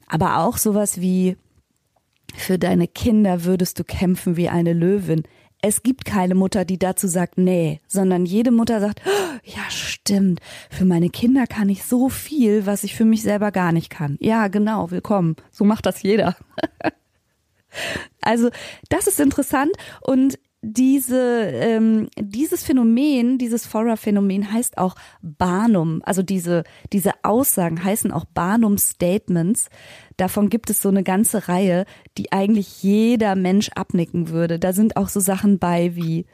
Aber 0.07 0.39
auch 0.39 0.57
sowas 0.57 0.99
wie 0.99 1.37
für 2.37 2.59
deine 2.59 2.87
Kinder 2.87 3.43
würdest 3.45 3.79
du 3.79 3.83
kämpfen 3.83 4.37
wie 4.37 4.49
eine 4.49 4.73
Löwin. 4.73 5.23
Es 5.61 5.81
gibt 5.81 6.05
keine 6.05 6.35
Mutter, 6.35 6.63
die 6.63 6.77
dazu 6.77 7.07
sagt, 7.07 7.37
nee, 7.37 7.81
sondern 7.87 8.25
jede 8.25 8.51
Mutter 8.51 8.79
sagt, 8.79 9.01
oh, 9.05 9.39
ja, 9.43 9.63
stimmt, 9.69 10.39
für 10.69 10.85
meine 10.85 11.09
Kinder 11.09 11.47
kann 11.47 11.69
ich 11.69 11.85
so 11.85 12.09
viel, 12.09 12.65
was 12.65 12.83
ich 12.83 12.93
für 12.95 13.05
mich 13.05 13.23
selber 13.23 13.51
gar 13.51 13.71
nicht 13.71 13.89
kann. 13.89 14.17
Ja, 14.19 14.47
genau, 14.47 14.91
willkommen. 14.91 15.35
So 15.51 15.63
macht 15.65 15.85
das 15.85 16.03
jeder. 16.03 16.35
also, 18.21 18.49
das 18.89 19.07
ist 19.07 19.19
interessant 19.19 19.71
und 20.01 20.37
diese, 20.65 21.41
ähm, 21.53 22.09
dieses 22.19 22.63
Phänomen, 22.63 23.37
dieses 23.37 23.67
Forer-Phänomen 23.67 24.51
heißt 24.51 24.77
auch 24.77 24.95
Barnum. 25.21 26.01
Also 26.03 26.23
diese, 26.23 26.63
diese 26.91 27.11
Aussagen 27.23 27.83
heißen 27.83 28.11
auch 28.11 28.25
Barnum-Statements. 28.25 29.69
Davon 30.17 30.49
gibt 30.49 30.69
es 30.69 30.81
so 30.81 30.89
eine 30.89 31.03
ganze 31.03 31.47
Reihe, 31.47 31.85
die 32.17 32.31
eigentlich 32.31 32.81
jeder 32.81 33.35
Mensch 33.35 33.69
abnicken 33.75 34.29
würde. 34.29 34.57
Da 34.57 34.73
sind 34.73 34.97
auch 34.97 35.09
so 35.09 35.19
Sachen 35.19 35.59
bei 35.59 35.95
wie, 35.95 36.25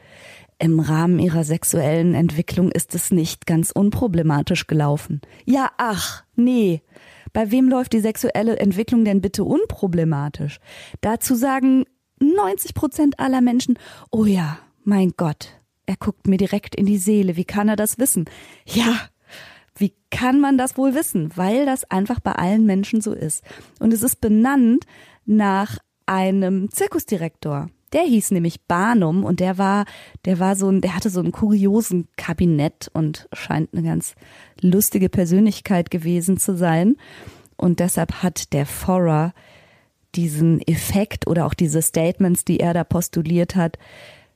im 0.59 0.79
Rahmen 0.79 1.17
ihrer 1.17 1.43
sexuellen 1.43 2.13
Entwicklung 2.13 2.71
ist 2.71 2.93
es 2.93 3.09
nicht 3.09 3.47
ganz 3.47 3.71
unproblematisch 3.71 4.67
gelaufen. 4.67 5.21
Ja, 5.43 5.71
ach, 5.77 6.23
nee. 6.35 6.83
Bei 7.33 7.49
wem 7.49 7.67
läuft 7.67 7.93
die 7.93 7.99
sexuelle 7.99 8.59
Entwicklung 8.59 9.03
denn 9.03 9.21
bitte 9.21 9.43
unproblematisch? 9.43 10.59
Dazu 11.01 11.33
sagen 11.33 11.85
90 12.21 12.73
Prozent 12.73 13.19
aller 13.19 13.41
Menschen, 13.41 13.77
oh 14.11 14.25
ja, 14.25 14.59
mein 14.83 15.13
Gott, 15.17 15.49
er 15.85 15.97
guckt 15.97 16.27
mir 16.27 16.37
direkt 16.37 16.75
in 16.75 16.85
die 16.85 16.97
Seele. 16.97 17.35
Wie 17.35 17.45
kann 17.45 17.69
er 17.69 17.75
das 17.75 17.97
wissen? 17.97 18.25
Ja, 18.65 18.97
wie 19.75 19.93
kann 20.09 20.39
man 20.39 20.57
das 20.57 20.77
wohl 20.77 20.95
wissen? 20.95 21.31
Weil 21.35 21.65
das 21.65 21.89
einfach 21.89 22.19
bei 22.19 22.33
allen 22.33 22.65
Menschen 22.65 23.01
so 23.01 23.13
ist. 23.13 23.43
Und 23.79 23.93
es 23.93 24.03
ist 24.03 24.21
benannt 24.21 24.85
nach 25.25 25.79
einem 26.05 26.69
Zirkusdirektor. 26.71 27.69
Der 27.93 28.03
hieß 28.03 28.31
nämlich 28.31 28.61
Barnum 28.67 29.25
und 29.25 29.39
der 29.39 29.57
war, 29.57 29.85
der 30.23 30.39
war 30.39 30.55
so 30.55 30.69
ein, 30.69 30.81
der 30.81 30.95
hatte 30.95 31.09
so 31.09 31.19
einen 31.19 31.33
kuriosen 31.33 32.07
Kabinett 32.15 32.89
und 32.93 33.27
scheint 33.33 33.73
eine 33.73 33.83
ganz 33.83 34.15
lustige 34.61 35.09
Persönlichkeit 35.09 35.91
gewesen 35.91 36.37
zu 36.37 36.55
sein. 36.55 36.95
Und 37.57 37.79
deshalb 37.79 38.23
hat 38.23 38.53
der 38.53 38.65
Forer 38.65 39.33
diesen 40.15 40.61
Effekt 40.61 41.27
oder 41.27 41.45
auch 41.45 41.53
diese 41.53 41.81
Statements, 41.81 42.45
die 42.45 42.59
er 42.59 42.73
da 42.73 42.83
postuliert 42.83 43.55
hat, 43.55 43.77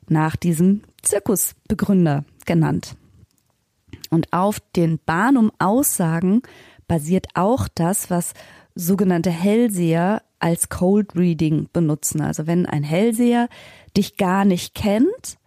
nach 0.07 0.35
diesem 0.35 0.81
Zirkusbegründer 1.01 2.25
genannt. 2.45 2.95
Und 4.09 4.31
auf 4.33 4.59
den 4.75 4.99
Barnum-Aussagen 5.05 6.41
basiert 6.87 7.27
auch 7.33 7.67
das, 7.73 8.09
was 8.09 8.33
sogenannte 8.75 9.31
Hellseher 9.31 10.21
als 10.39 10.69
Cold 10.69 11.15
Reading 11.15 11.69
benutzen. 11.73 12.21
Also 12.21 12.45
wenn 12.45 12.65
ein 12.65 12.83
Hellseher 12.83 13.49
dich 13.95 14.17
gar 14.17 14.45
nicht 14.45 14.75
kennt, 14.75 15.37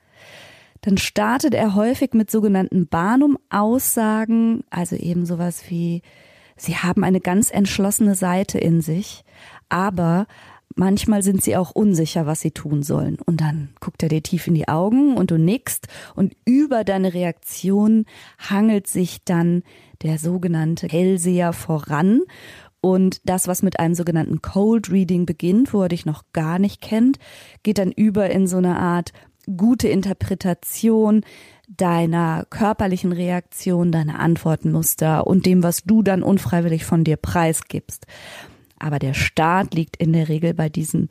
dann 0.81 0.97
startet 0.97 1.55
er 1.55 1.75
häufig 1.75 2.15
mit 2.15 2.31
sogenannten 2.31 2.87
Barnum-Aussagen, 2.87 4.65
also 4.71 4.97
eben 4.97 5.27
sowas 5.27 5.65
wie, 5.69 6.03
sie 6.57 6.77
haben 6.77 7.05
eine 7.05 7.21
ganz 7.21 7.51
entschlossene 7.51 8.15
Seite 8.15 8.59
in 8.59 8.81
sich, 8.81 9.25
aber 9.69 10.27
manchmal 10.75 11.23
sind 11.23 11.43
sie 11.43 11.57
auch 11.57 11.73
unsicher, 11.73 12.27
was 12.27 12.41
sie 12.41 12.53
tun 12.53 12.83
sollen. 12.83 13.19
Und 13.25 13.41
dann 13.41 13.71
guckt 13.81 14.03
er 14.03 14.09
dir 14.09 14.23
tief 14.23 14.47
in 14.47 14.55
die 14.55 14.69
Augen 14.69 15.17
und 15.17 15.31
du 15.31 15.39
nickst 15.39 15.89
und 16.15 16.35
über 16.45 16.85
deine 16.85 17.15
Reaktion 17.15 18.07
hangelt 18.39 18.87
sich 18.87 19.25
dann 19.25 19.63
der 20.03 20.19
sogenannte 20.19 20.87
Hellseher 20.87 21.53
voran. 21.53 22.23
Und 22.81 23.21
das, 23.25 23.49
was 23.49 23.63
mit 23.63 23.81
einem 23.81 23.95
sogenannten 23.95 24.41
Cold 24.41 24.91
Reading 24.91 25.27
beginnt, 25.27 25.75
wo 25.75 25.83
er 25.83 25.89
dich 25.89 26.07
noch 26.07 26.23
gar 26.33 26.61
nicht 26.61 26.81
kennt, 26.81 27.19
geht 27.65 27.79
dann 27.79 27.91
über 27.91 28.31
in 28.31 28.47
so 28.47 28.59
eine 28.59 28.79
Art 28.79 29.13
gute 29.57 29.89
Interpretation 29.89 31.23
deiner 31.69 32.47
körperlichen 32.51 33.13
Reaktion, 33.13 33.91
deiner 33.91 34.21
Antwortenmuster 34.21 35.27
und 35.27 35.45
dem, 35.45 35.63
was 35.63 35.83
du 35.83 36.03
dann 36.03 36.23
unfreiwillig 36.23 36.85
von 36.85 37.03
dir 37.03 37.17
preisgibst. 37.17 38.07
Aber 38.79 38.99
der 38.99 39.15
Start 39.15 39.75
liegt 39.75 39.97
in 39.97 40.13
der 40.13 40.29
Regel 40.29 40.55
bei 40.55 40.69
diesen 40.69 41.09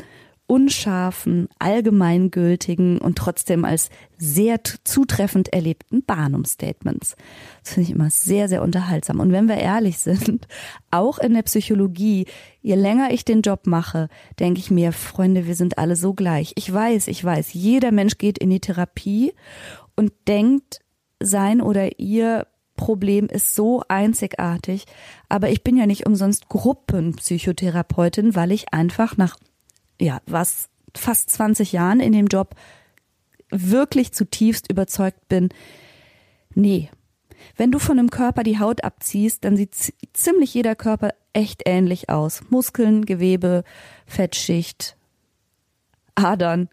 unscharfen, 0.47 1.49
allgemeingültigen 1.59 2.99
und 2.99 3.17
trotzdem 3.17 3.65
als 3.65 3.89
sehr 4.17 4.61
zutreffend 4.85 5.51
erlebten 5.51 6.03
Barnum-Statements. 6.03 7.17
Das 7.63 7.73
finde 7.73 7.89
ich 7.89 7.95
immer 7.95 8.09
sehr, 8.09 8.47
sehr 8.47 8.61
unterhaltsam. 8.61 9.19
Und 9.19 9.33
wenn 9.33 9.49
wir 9.49 9.57
ehrlich 9.57 9.99
sind, 9.99 10.47
auch 10.91 11.19
in 11.19 11.33
der 11.33 11.41
Psychologie, 11.43 12.27
je 12.61 12.75
länger 12.75 13.11
ich 13.11 13.25
den 13.25 13.41
Job 13.41 13.67
mache, 13.67 14.07
denke 14.39 14.61
ich 14.61 14.71
mir, 14.71 14.93
Freunde, 14.93 15.47
wir 15.47 15.55
sind 15.55 15.77
alle 15.77 15.97
so 15.97 16.13
gleich. 16.13 16.53
Ich 16.55 16.73
weiß, 16.73 17.09
ich 17.09 17.21
weiß, 17.21 17.53
jeder 17.53 17.91
Mensch 17.91 18.17
geht 18.17 18.37
in 18.37 18.49
die 18.49 18.61
Therapie 18.61 19.33
und 19.97 20.13
denkt, 20.29 20.79
sein 21.19 21.61
oder 21.61 21.99
ihr 21.99 22.47
Problem 22.77 23.27
ist 23.27 23.53
so 23.53 23.83
einzigartig. 23.89 24.85
Aber 25.27 25.49
ich 25.49 25.63
bin 25.63 25.75
ja 25.75 25.85
nicht 25.85 26.05
umsonst 26.05 26.47
Gruppenpsychotherapeutin, 26.47 28.35
weil 28.35 28.53
ich 28.53 28.73
einfach 28.73 29.17
nach, 29.17 29.35
ja, 29.99 30.21
was, 30.25 30.69
fast 30.95 31.29
20 31.31 31.73
Jahren 31.73 31.99
in 31.99 32.13
dem 32.13 32.27
Job 32.27 32.55
wirklich 33.49 34.13
zutiefst 34.13 34.71
überzeugt 34.71 35.27
bin, 35.27 35.49
nee. 36.53 36.89
Wenn 37.55 37.71
du 37.71 37.79
von 37.79 37.99
einem 37.99 38.09
Körper 38.09 38.43
die 38.43 38.59
Haut 38.59 38.83
abziehst, 38.83 39.43
dann 39.43 39.55
sieht 39.55 39.75
ziemlich 40.13 40.53
jeder 40.53 40.75
Körper 40.75 41.11
echt 41.33 41.63
ähnlich 41.65 42.09
aus. 42.09 42.41
Muskeln, 42.49 43.05
Gewebe, 43.05 43.63
Fettschicht, 44.05 44.97
Adern, 46.15 46.69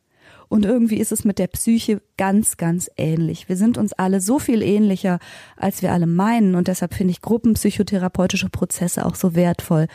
und 0.55 0.65
irgendwie 0.65 0.99
ist 0.99 1.11
es 1.11 1.25
mit 1.25 1.41
der 1.41 1.49
Psyche 1.49 2.01
ganz, 2.17 2.57
ganz 2.57 2.89
ähnlich. 2.97 3.49
Wir 3.49 3.57
sind 3.57 3.77
uns 3.77 3.93
alle 3.93 4.21
so 4.21 4.39
viel 4.39 4.63
ähnlicher, 4.63 5.19
als 5.57 5.83
wir 5.83 5.93
alle 5.93 6.07
meinen. 6.07 6.55
Und 6.55 6.69
deshalb 6.69 6.95
finde 6.95 7.11
ich 7.11 7.23
gruppenpsychotherapeutische 7.23 8.49
Prozesse 8.51 9.05
auch 9.05 9.17
so 9.17 9.35
wertvoll, 9.35 9.89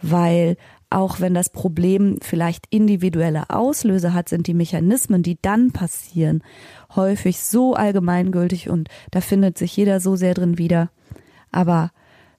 weil 0.00 0.56
auch 0.88 1.20
wenn 1.20 1.34
das 1.34 1.50
Problem 1.50 2.16
vielleicht 2.22 2.64
individuelle 2.70 3.50
Auslöser 3.50 4.14
hat, 4.14 4.30
sind 4.30 4.46
die 4.46 4.54
Mechanismen, 4.54 5.22
die 5.22 5.36
dann 5.42 5.70
passieren, 5.70 6.42
häufig 6.96 7.38
so 7.38 7.74
allgemeingültig 7.74 8.70
und 8.70 8.88
da 9.10 9.20
findet 9.20 9.58
sich 9.58 9.76
jeder 9.76 10.00
so 10.00 10.16
sehr 10.16 10.32
drin 10.32 10.56
wieder. 10.56 10.88
Aber 11.52 11.90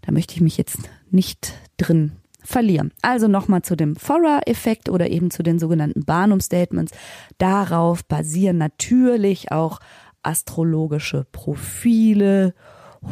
da 0.01 0.11
möchte 0.11 0.33
ich 0.33 0.41
mich 0.41 0.57
jetzt 0.57 0.79
nicht 1.11 1.53
drin 1.77 2.13
verlieren. 2.43 2.91
Also 3.01 3.27
nochmal 3.27 3.61
zu 3.61 3.75
dem 3.75 3.95
Forer-Effekt 3.95 4.89
oder 4.89 5.09
eben 5.09 5.31
zu 5.31 5.43
den 5.43 5.59
sogenannten 5.59 6.03
Barnum-Statements. 6.05 6.93
Darauf 7.37 8.03
basieren 8.05 8.57
natürlich 8.57 9.51
auch 9.51 9.79
astrologische 10.23 11.25
Profile, 11.31 12.53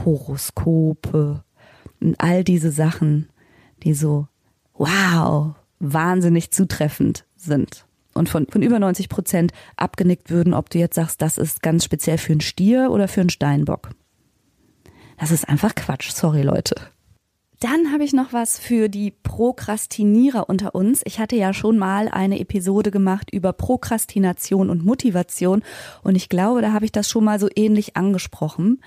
Horoskope 0.06 1.44
und 2.00 2.16
all 2.20 2.44
diese 2.44 2.72
Sachen, 2.72 3.30
die 3.84 3.94
so, 3.94 4.28
wow, 4.74 5.56
wahnsinnig 5.80 6.52
zutreffend 6.52 7.26
sind 7.36 7.86
und 8.14 8.30
von, 8.30 8.48
von 8.48 8.62
über 8.62 8.80
90 8.80 9.10
Prozent 9.10 9.52
abgenickt 9.78 10.30
würden, 10.30 10.54
ob 10.54 10.70
du 10.70 10.78
jetzt 10.78 10.96
sagst, 10.96 11.22
das 11.22 11.38
ist 11.38 11.62
ganz 11.62 11.84
speziell 11.86 12.18
für 12.18 12.34
einen 12.34 12.42
Stier 12.42 12.92
oder 12.92 13.08
für 13.08 13.22
einen 13.22 13.30
Steinbock. 13.30 13.90
Das 15.18 15.32
ist 15.32 15.48
einfach 15.48 15.76
Quatsch, 15.76 16.12
sorry 16.12 16.42
Leute. 16.42 16.76
Dann 17.60 17.92
habe 17.92 18.06
ich 18.06 18.14
noch 18.14 18.32
was 18.32 18.58
für 18.58 18.88
die 18.88 19.12
Prokrastinierer 19.12 20.48
unter 20.48 20.76
uns. 20.76 21.02
Ich 21.04 21.20
hatte 21.20 21.36
ja 21.36 21.54
schon 21.54 21.78
mal 21.78 22.08
eine 22.08 22.40
Episode 22.40 22.90
gemacht 22.90 23.30
über 23.34 23.52
Prokrastination 23.52 24.70
und 24.70 24.86
Motivation 24.86 25.64
und 26.02 26.16
ich 26.16 26.30
glaube, 26.30 26.62
da 26.62 26.72
habe 26.72 26.86
ich 26.86 26.94
das 26.94 27.10
schon 27.10 27.26
mal 27.26 27.40
so 27.40 27.50
ähnlich 27.54 27.98
angesprochen. 27.98 28.82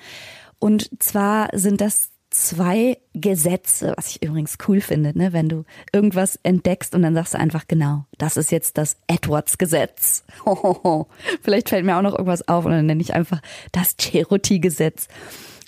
Und 0.58 0.90
zwar 1.02 1.48
sind 1.52 1.80
das 1.80 2.12
zwei 2.30 2.98
Gesetze, 3.12 3.92
was 3.96 4.08
ich 4.08 4.22
übrigens 4.22 4.56
cool 4.66 4.80
finde, 4.80 5.16
ne, 5.16 5.34
wenn 5.34 5.50
du 5.50 5.64
irgendwas 5.92 6.38
entdeckst 6.42 6.94
und 6.94 7.02
dann 7.02 7.14
sagst 7.14 7.34
du 7.34 7.38
einfach 7.38 7.68
genau, 7.68 8.06
das 8.16 8.38
ist 8.38 8.50
jetzt 8.50 8.78
das 8.78 8.96
Edwards-Gesetz. 9.06 10.24
Vielleicht 11.42 11.68
fällt 11.68 11.84
mir 11.84 11.96
auch 11.96 12.02
noch 12.02 12.12
irgendwas 12.12 12.48
auf 12.48 12.64
und 12.64 12.72
dann 12.72 12.86
nenne 12.86 13.02
ich 13.02 13.14
einfach 13.14 13.40
das 13.72 13.96
Cherokee-Gesetz. 13.98 15.08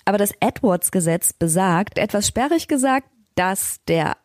Aber 0.05 0.17
das 0.17 0.31
Edwards-Gesetz 0.39 1.33
besagt, 1.33 1.97
etwas 1.97 2.27
sperrig 2.27 2.67
gesagt, 2.67 3.09
dass 3.33 3.83
der 3.87 4.17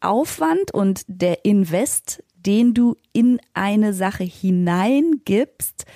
Aufwand 0.00 0.72
und 0.72 1.02
der 1.06 1.44
Invest, 1.44 2.22
den 2.34 2.74
du 2.74 2.96
in 3.12 3.40
eine 3.54 3.94
Sache 3.94 4.24
hineingibst, 4.24 5.86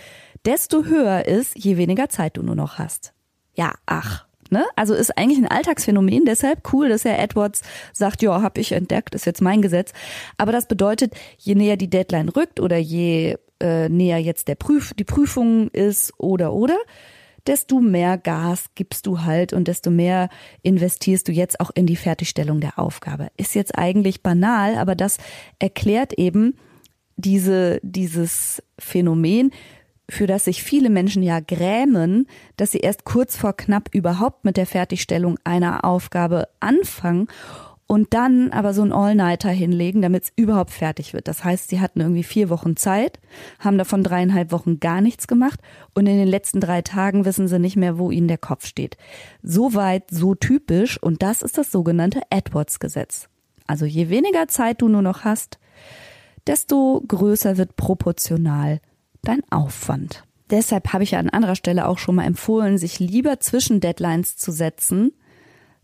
desto 0.45 0.85
höher 0.85 1.27
ist, 1.27 1.53
je 1.57 1.77
weniger 1.77 2.09
Zeit 2.09 2.37
du 2.37 2.43
nur 2.43 2.55
noch 2.55 2.79
hast. 2.79 3.13
Ja, 3.55 3.75
ach. 3.85 4.27
Ne? 4.49 4.65
Also 4.77 4.95
ist 4.95 5.19
eigentlich 5.19 5.39
ein 5.39 5.49
Alltagsphänomen, 5.49 6.25
deshalb 6.25 6.73
cool, 6.73 6.89
dass 6.89 7.05
Herr 7.05 7.19
Edwards 7.19 7.63
sagt, 7.93 8.23
ja, 8.23 8.43
hab 8.43 8.59
ich 8.59 8.73
entdeckt, 8.73 9.15
ist 9.17 9.27
jetzt 9.27 9.43
mein 9.43 9.61
Gesetz. 9.61 9.93
Aber 10.39 10.53
das 10.53 10.69
bedeutet, 10.69 11.15
je 11.37 11.57
näher 11.57 11.77
die 11.77 11.91
Deadline 11.91 12.29
rückt 12.29 12.61
oder 12.61 12.77
je 12.77 13.39
äh, 13.61 13.89
näher 13.89 14.19
jetzt 14.19 14.47
der 14.47 14.55
Prüf 14.55 14.95
die 14.95 15.05
Prüfung 15.05 15.69
ist 15.71 16.13
oder 16.19 16.53
oder, 16.53 16.77
desto 17.47 17.81
mehr 17.81 18.19
Gas 18.19 18.67
gibst 18.75 19.07
du 19.07 19.23
halt 19.23 19.53
und 19.53 19.69
desto 19.69 19.91
mehr 19.91 20.29
investierst 20.63 21.29
du 21.29 21.33
jetzt 21.33 21.61
auch 21.61 21.71
in 21.75 21.87
die 21.87 21.97
Fertigstellung 21.97 22.61
der 22.61 22.79
Aufgabe. 22.79 23.29
Ist 23.37 23.55
jetzt 23.55 23.77
eigentlich 23.79 24.23
banal, 24.23 24.77
aber 24.77 24.95
das 24.95 25.19
erklärt 25.59 26.13
eben 26.15 26.57
diese, 27.17 27.81
dieses 27.83 28.63
Phänomen, 28.79 29.53
für 30.09 30.27
das 30.27 30.45
sich 30.45 30.63
viele 30.63 30.91
Menschen 30.91 31.23
ja 31.23 31.41
grämen, 31.41 32.29
dass 32.57 32.71
sie 32.73 32.79
erst 32.79 33.05
kurz 33.05 33.37
vor 33.37 33.57
knapp 33.57 33.89
überhaupt 33.93 34.45
mit 34.45 34.57
der 34.57 34.67
Fertigstellung 34.67 35.39
einer 35.43 35.85
Aufgabe 35.85 36.49
anfangen 36.61 37.27
und 37.87 38.15
dann 38.15 38.51
aber 38.51 38.75
so 38.75 38.83
einen 38.83 38.93
All-Nighter 38.93 39.51
hinlegen, 39.51 40.03
damit 40.03 40.25
es 40.25 40.33
überhaupt 40.35 40.73
fertig 40.73 41.13
wird. 41.13 41.29
Das 41.29 41.45
heißt, 41.45 41.69
sie 41.69 41.81
hatten 41.81 42.01
irgendwie 42.01 42.25
vier 42.25 42.51
Wochen 42.51 42.77
Zeit, 42.77 43.21
haben 43.61 43.79
davon 43.79 44.03
dreieinhalb 44.03 44.51
Wochen 44.51 44.81
gar 44.81 45.01
nichts 45.01 45.29
gemacht 45.29 45.61
und 45.95 46.07
in 46.07 46.17
den 46.17 46.29
letzten 46.29 46.61
drei 46.61 46.83
Tagen 46.83 47.25
wissen 47.25 47.47
sie 47.47 47.59
nicht 47.59 47.77
mehr, 47.77 47.99
wo 47.99 48.11
ihnen 48.11 48.29
der 48.29 48.39
Kopf 48.39 48.67
steht. 48.67 48.97
So 49.43 49.75
weit, 49.75 50.05
so 50.11 50.35
typisch 50.35 51.01
und 51.01 51.23
das 51.23 51.43
ist 51.43 51.59
das 51.59 51.71
sogenannte 51.71 52.23
Edwards-Gesetz. 52.31 53.29
Also 53.67 53.85
je 53.85 54.09
weniger 54.09 54.49
Zeit 54.49 54.83
du 54.83 54.89
nur 54.89 55.03
noch 55.03 55.25
hast, 55.25 55.59
desto 56.47 57.03
größer 57.07 57.57
wird 57.57 57.77
proportional 57.77 58.81
dein 59.23 59.43
Aufwand. 59.51 60.25
Deshalb 60.51 60.93
habe 60.93 61.03
ich 61.05 61.13
ja 61.13 61.19
an 61.19 61.31
anderer 61.31 61.57
Stelle 61.57 61.89
auch 61.89 61.99
schon 61.99 62.15
mal 62.17 62.25
empfohlen, 62.25 62.79
sich 62.79 63.01
lieber 63.01 63.41
zwischen 63.41 63.81
Deadlines 63.81 64.37
zu 64.37 64.53
setzen, 64.53 65.13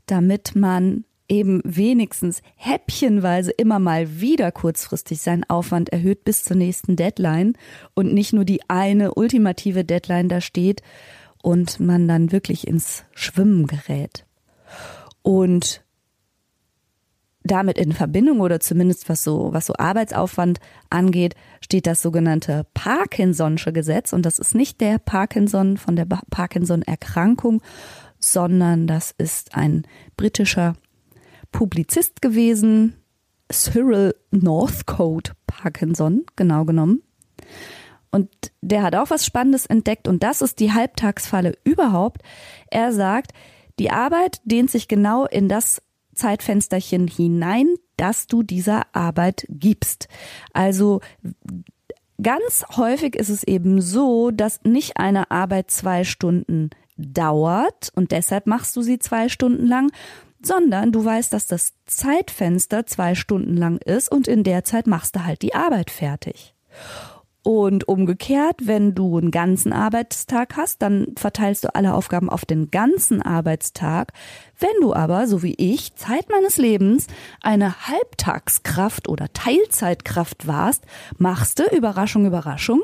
damit 0.07 0.55
man 0.55 1.05
eben 1.28 1.61
wenigstens 1.64 2.42
häppchenweise 2.56 3.50
immer 3.52 3.78
mal 3.78 4.20
wieder 4.20 4.52
kurzfristig 4.52 5.20
seinen 5.20 5.44
Aufwand 5.44 5.90
erhöht 5.90 6.24
bis 6.24 6.44
zur 6.44 6.56
nächsten 6.56 6.96
Deadline 6.96 7.54
und 7.94 8.12
nicht 8.12 8.32
nur 8.32 8.44
die 8.44 8.61
eine 8.68 9.14
ultimative 9.14 9.85
Deadline 9.85 10.28
da 10.28 10.40
steht 10.40 10.82
und 11.42 11.80
man 11.80 12.08
dann 12.08 12.32
wirklich 12.32 12.66
ins 12.66 13.04
Schwimmen 13.12 13.66
gerät. 13.66 14.26
Und 15.22 15.82
damit 17.44 17.78
in 17.78 17.92
Verbindung 17.92 18.40
oder 18.40 18.61
zumindest 18.61 19.08
was 19.08 19.24
so, 19.24 19.52
was 19.52 19.66
so 19.66 19.74
Arbeitsaufwand 19.76 20.61
angeht, 20.90 21.35
steht 21.61 21.87
das 21.87 22.02
sogenannte 22.02 22.66
Parkinson'sche 22.74 23.72
Gesetz 23.72 24.12
und 24.12 24.24
das 24.24 24.38
ist 24.38 24.54
nicht 24.54 24.80
der 24.80 24.98
Parkinson 24.98 25.76
von 25.76 25.96
der 25.96 26.06
Parkinson-Erkrankung, 26.06 27.62
sondern 28.18 28.87
das 28.87 29.12
ist 29.16 29.56
ein 29.56 29.85
britischer 30.16 30.74
Publizist 31.53 32.23
gewesen, 32.23 32.95
Cyril 33.51 34.15
Northcote 34.31 35.33
Parkinson, 35.47 36.25
genau 36.37 36.65
genommen. 36.65 37.03
Und 38.11 38.29
der 38.61 38.83
hat 38.83 38.95
auch 38.95 39.11
was 39.11 39.25
Spannendes 39.25 39.67
entdeckt 39.67 40.07
und 40.09 40.23
das 40.23 40.43
ist 40.43 40.61
die 40.61 40.73
Halbtagsfalle 40.73 41.57
überhaupt. 41.65 42.23
Er 42.71 42.93
sagt, 42.93 43.33
die 43.79 43.91
Arbeit 43.91 44.41
dehnt 44.45 44.71
sich 44.71 44.87
genau 44.87 45.27
in 45.27 45.49
das 45.49 45.81
Zeitfensterchen 46.15 47.09
hinein, 47.09 47.75
das 47.97 48.27
du 48.27 48.43
dieser 48.43 48.95
Arbeit 48.95 49.47
gibst. 49.49 50.09
Also 50.53 51.01
ganz 52.21 52.65
häufig 52.77 53.17
ist 53.17 53.31
es 53.31 53.45
eben 53.45 53.81
so, 53.81 54.31
dass 54.31 54.62
nicht 54.62 54.99
eine 54.99 55.31
Arbeit 55.31 55.71
zwei 55.71 56.05
Stunden 56.05 56.71
dauert 56.97 57.91
und 57.95 58.12
deshalb 58.12 58.47
machst 58.47 58.77
du 58.77 58.83
sie 58.83 58.99
zwei 58.99 59.31
Stunden 59.31 59.67
lang, 59.67 59.91
sondern 60.46 60.92
du 60.92 61.05
weißt, 61.05 61.33
dass 61.33 61.46
das 61.46 61.74
Zeitfenster 61.87 62.87
zwei 62.87 63.14
Stunden 63.14 63.57
lang 63.57 63.78
ist 63.78 64.11
und 64.11 64.28
in 64.28 64.44
der 64.44 64.64
Zeit 64.64 64.87
machst 64.87 65.16
du 65.16 65.24
halt 65.24 65.42
die 65.42 65.55
Arbeit 65.55 65.90
fertig. 65.90 66.55
Und 67.44 67.88
umgekehrt, 67.88 68.68
wenn 68.68 68.94
du 68.94 69.18
einen 69.18 69.33
ganzen 69.33 69.72
Arbeitstag 69.72 70.57
hast, 70.57 70.81
dann 70.81 71.09
verteilst 71.16 71.64
du 71.64 71.74
alle 71.74 71.94
Aufgaben 71.94 72.31
auf 72.31 72.44
den 72.44 72.70
ganzen 72.70 73.20
Arbeitstag. 73.20 74.12
Wenn 74.61 74.81
du 74.81 74.94
aber, 74.94 75.26
so 75.26 75.42
wie 75.42 75.55
ich, 75.55 75.96
Zeit 75.96 76.31
meines 76.31 76.57
Lebens 76.57 77.09
eine 77.40 77.88
Halbtagskraft 77.88 79.09
oder 79.09 79.33
Teilzeitkraft 79.33 80.46
warst, 80.46 80.85
machst 81.18 81.59
du, 81.59 81.64
Überraschung, 81.76 82.26
Überraschung, 82.26 82.83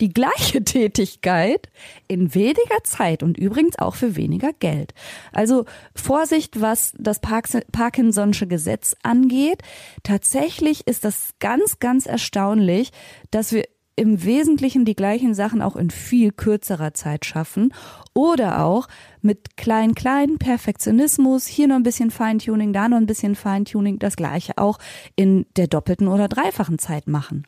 die 0.00 0.12
gleiche 0.12 0.64
Tätigkeit 0.64 1.68
in 2.08 2.34
weniger 2.34 2.82
Zeit 2.84 3.22
und 3.22 3.36
übrigens 3.38 3.78
auch 3.78 3.94
für 3.94 4.16
weniger 4.16 4.52
Geld. 4.52 4.94
Also 5.32 5.64
Vorsicht, 5.94 6.60
was 6.60 6.92
das 6.98 7.20
Parkinson'sche 7.22 8.46
Gesetz 8.46 8.96
angeht. 9.02 9.62
Tatsächlich 10.02 10.86
ist 10.86 11.04
das 11.04 11.30
ganz, 11.40 11.78
ganz 11.78 12.06
erstaunlich, 12.06 12.90
dass 13.30 13.52
wir 13.52 13.64
im 13.94 14.24
Wesentlichen 14.24 14.84
die 14.84 14.96
gleichen 14.96 15.34
Sachen 15.34 15.60
auch 15.60 15.76
in 15.76 15.90
viel 15.90 16.32
kürzerer 16.32 16.94
Zeit 16.94 17.26
schaffen 17.26 17.74
oder 18.14 18.64
auch 18.64 18.88
mit 19.20 19.56
klein, 19.56 19.94
klein 19.94 20.38
Perfektionismus, 20.38 21.46
hier 21.46 21.68
noch 21.68 21.76
ein 21.76 21.82
bisschen 21.82 22.10
Feintuning, 22.10 22.72
da 22.72 22.88
noch 22.88 22.96
ein 22.96 23.06
bisschen 23.06 23.34
Feintuning, 23.34 23.98
das 23.98 24.16
gleiche 24.16 24.56
auch 24.56 24.78
in 25.14 25.46
der 25.56 25.66
doppelten 25.66 26.08
oder 26.08 26.28
dreifachen 26.28 26.78
Zeit 26.78 27.06
machen. 27.06 27.46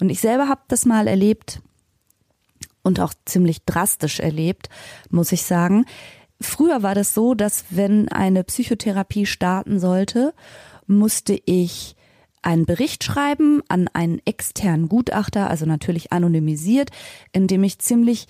Und 0.00 0.10
ich 0.10 0.20
selber 0.20 0.48
habe 0.48 0.62
das 0.68 0.86
mal 0.86 1.06
erlebt 1.06 1.60
und 2.82 3.00
auch 3.00 3.14
ziemlich 3.24 3.64
drastisch 3.64 4.20
erlebt, 4.20 4.68
muss 5.10 5.32
ich 5.32 5.42
sagen. 5.42 5.84
Früher 6.40 6.82
war 6.82 6.94
das 6.94 7.14
so, 7.14 7.34
dass 7.34 7.64
wenn 7.70 8.08
eine 8.08 8.44
Psychotherapie 8.44 9.26
starten 9.26 9.78
sollte, 9.78 10.34
musste 10.86 11.40
ich 11.44 11.96
einen 12.42 12.66
Bericht 12.66 13.04
schreiben 13.04 13.62
an 13.68 13.88
einen 13.92 14.20
externen 14.24 14.88
Gutachter, 14.88 15.48
also 15.48 15.64
natürlich 15.64 16.12
anonymisiert, 16.12 16.90
in 17.32 17.46
dem 17.46 17.62
ich 17.62 17.78
ziemlich 17.78 18.26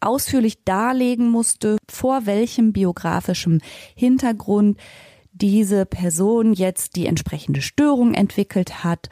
ausführlich 0.00 0.64
darlegen 0.64 1.28
musste, 1.28 1.76
vor 1.90 2.26
welchem 2.26 2.72
biografischen 2.72 3.60
Hintergrund 3.94 4.78
diese 5.32 5.84
Person 5.84 6.52
jetzt 6.52 6.96
die 6.96 7.06
entsprechende 7.06 7.62
Störung 7.62 8.14
entwickelt 8.14 8.84
hat 8.84 9.08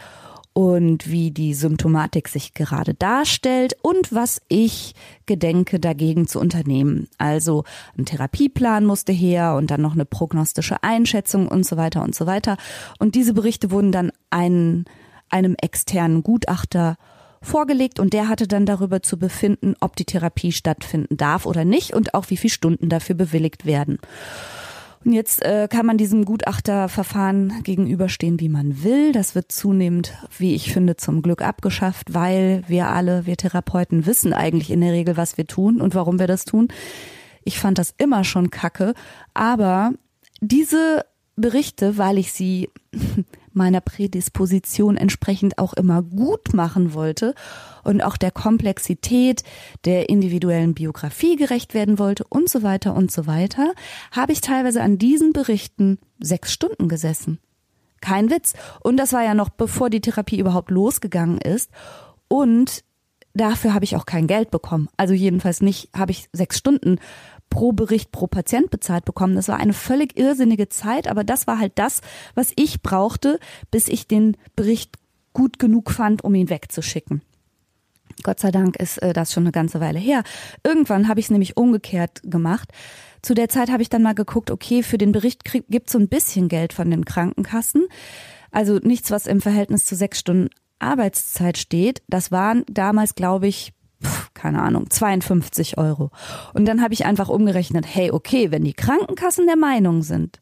und 0.59 1.09
wie 1.09 1.31
die 1.31 1.55
Symptomatik 1.55 2.27
sich 2.27 2.53
gerade 2.53 2.93
darstellt 2.93 3.77
und 3.81 4.13
was 4.13 4.43
ich 4.49 4.97
gedenke 5.25 5.79
dagegen 5.79 6.27
zu 6.27 6.41
unternehmen. 6.41 7.07
Also 7.17 7.63
ein 7.97 8.07
Therapieplan 8.07 8.85
musste 8.85 9.13
her 9.13 9.55
und 9.55 9.71
dann 9.71 9.81
noch 9.81 9.93
eine 9.93 10.05
prognostische 10.05 10.83
Einschätzung 10.83 11.47
und 11.47 11.65
so 11.65 11.77
weiter 11.77 12.03
und 12.03 12.13
so 12.17 12.27
weiter. 12.27 12.57
Und 12.99 13.15
diese 13.15 13.35
Berichte 13.35 13.71
wurden 13.71 13.93
dann 13.93 14.11
ein, 14.31 14.87
einem 15.31 15.55
externen 15.63 16.25
Gutachter 16.25 16.97
vorgelegt 17.41 18.01
und 18.01 18.13
der 18.13 18.27
hatte 18.27 18.49
dann 18.49 18.67
darüber 18.67 19.01
zu 19.01 19.17
befinden, 19.17 19.77
ob 19.79 19.95
die 19.95 20.07
Therapie 20.07 20.51
stattfinden 20.51 21.17
darf 21.17 21.47
oder 21.47 21.65
nicht 21.65 21.95
und 21.95 22.15
auch 22.15 22.31
wie 22.31 22.37
viele 22.37 22.51
Stunden 22.51 22.89
dafür 22.89 23.15
bewilligt 23.15 23.65
werden. 23.65 24.01
Und 25.05 25.13
jetzt 25.13 25.43
äh, 25.45 25.69
kann 25.71 25.87
man 25.87 25.97
diesem 25.97 26.25
Gutachterverfahren 26.25 27.63
gegenüberstehen, 27.63 28.41
wie 28.41 28.49
man 28.49 28.83
will. 28.83 29.13
Das 29.13 29.35
wird 29.35 29.53
zunehmend, 29.53 30.13
wie 30.37 30.55
ich 30.55 30.73
finde, 30.73 30.97
zum 30.97 31.23
Glück 31.23 31.43
abgeschafft, 31.43 32.15
weil 32.15 32.65
wir 32.67 32.89
alle, 32.89 33.25
wir 33.27 33.37
Therapeuten, 33.37 34.07
wissen 34.07 34.33
eigentlich 34.33 34.71
in 34.71 34.81
der 34.81 34.93
Regel, 34.93 35.17
was 35.17 35.39
wir 35.39 35.47
tun 35.47 35.81
und 35.81 35.95
warum 35.95 36.19
wir 36.19 36.27
das 36.27 36.45
tun. 36.45 36.69
Ich 37.45 37.59
fand 37.59 37.79
das 37.79 37.95
immer 37.97 38.25
schon 38.25 38.51
kacke, 38.51 38.95
aber 39.35 39.93
diese 40.41 41.05
Berichte, 41.37 41.97
weil 41.97 42.19
ich 42.19 42.33
sie 42.33 42.69
meiner 43.59 43.83
Prädisposition 43.83 44.97
entsprechend 44.97 45.59
auch 45.59 45.75
immer 45.75 46.03
gut 46.03 46.55
machen 46.55 46.95
wollte 46.95 47.35
und 47.85 48.03
auch 48.03 48.17
der 48.17 48.31
Komplexität 48.31 49.43
der 49.85 50.09
individuellen 50.09 50.73
Biografie 50.73 51.37
gerecht 51.37 51.75
werden 51.75 51.99
wollte 51.99 52.25
und 52.25 52.49
so 52.49 52.63
weiter 52.63 52.95
und 52.95 53.13
so 53.13 53.27
weiter, 53.27 53.75
habe 54.13 54.33
ich 54.33 54.41
teilweise 54.41 54.81
an 54.83 54.97
diesen 54.97 55.35
Berichten 55.35 55.99
sechs 56.19 56.53
Stunden 56.53 56.89
gesessen. 56.89 57.39
Kein 58.01 58.31
Witz. 58.31 58.55
Und 58.81 58.97
das 58.97 59.13
war 59.13 59.25
ja 59.25 59.35
noch 59.35 59.51
bevor 59.51 59.91
die 59.91 60.01
Therapie 60.01 60.39
überhaupt 60.39 60.71
losgegangen 60.71 61.39
ist. 61.39 61.71
Und 62.29 62.85
dafür 63.35 63.75
habe 63.75 63.85
ich 63.85 63.97
auch 63.97 64.07
kein 64.07 64.27
Geld 64.27 64.51
bekommen. 64.51 64.89
Also 64.97 65.15
jedenfalls 65.15 65.61
nicht, 65.61 65.91
habe 65.97 66.13
ich 66.13 66.29
sechs 66.33 66.59
Stunden 66.59 66.99
pro 67.51 67.73
Bericht 67.73 68.13
pro 68.13 68.27
Patient 68.27 68.71
bezahlt 68.71 69.05
bekommen. 69.05 69.35
Das 69.35 69.49
war 69.49 69.59
eine 69.59 69.73
völlig 69.73 70.19
irrsinnige 70.19 70.69
Zeit, 70.69 71.09
aber 71.09 71.25
das 71.25 71.47
war 71.47 71.59
halt 71.59 71.73
das, 71.77 72.01
was 72.35 72.53
ich 72.57 72.83
brauchte, 72.83 73.39
bis 73.71 73.89
ich 73.89 74.07
den 74.07 74.37
Bericht 74.57 74.97
gut 75.33 75.59
genug 75.59 75.91
fand, 75.91 76.25
um 76.25 76.35
ihn 76.35 76.51
wegzuschicken. 76.51 77.23
Gott 78.23 78.41
sei 78.41 78.51
Dank 78.51 78.77
ist 78.77 78.99
äh, 78.99 79.13
das 79.13 79.33
schon 79.33 79.45
eine 79.45 79.53
ganze 79.53 79.81
Weile 79.81 79.99
her. 79.99 80.23
Irgendwann 80.65 81.09
habe 81.09 81.21
ich 81.21 81.27
es 81.27 81.31
nämlich 81.31 81.57
umgekehrt 81.57 82.21
gemacht. 82.25 82.73
Zu 83.23 83.35
der 83.35 83.49
Zeit 83.49 83.71
habe 83.71 83.83
ich 83.83 83.89
dann 83.89 84.03
mal 84.03 84.15
geguckt, 84.15 84.51
okay, 84.51 84.83
für 84.83 84.99
den 84.99 85.13
Bericht 85.13 85.45
gibt 85.45 85.89
es 85.89 85.93
so 85.93 85.99
ein 85.99 86.09
bisschen 86.09 86.49
Geld 86.49 86.73
von 86.73 86.91
den 86.91 87.05
Krankenkassen. 87.05 87.87
Also 88.51 88.79
nichts, 88.79 89.11
was 89.11 89.27
im 89.27 89.41
Verhältnis 89.41 89.85
zu 89.85 89.95
sechs 89.95 90.19
Stunden 90.19 90.49
Arbeitszeit 90.79 91.59
steht. 91.59 92.03
Das 92.09 92.31
waren 92.31 92.65
damals, 92.69 93.15
glaube 93.15 93.49
ich, 93.49 93.73
keine 94.35 94.63
Ahnung, 94.63 94.89
52 94.89 95.79
Euro. 95.79 96.11
Und 96.55 96.67
dann 96.67 96.81
habe 96.81 96.95
ich 96.95 97.05
einfach 97.05 97.29
umgerechnet, 97.29 97.85
hey, 97.87 98.13
okay, 98.13 98.51
wenn 98.51 98.65
die 98.65 98.73
Krankenkassen 98.73 99.47
der 99.47 99.57
Meinung 99.57 100.03
sind, 100.03 100.39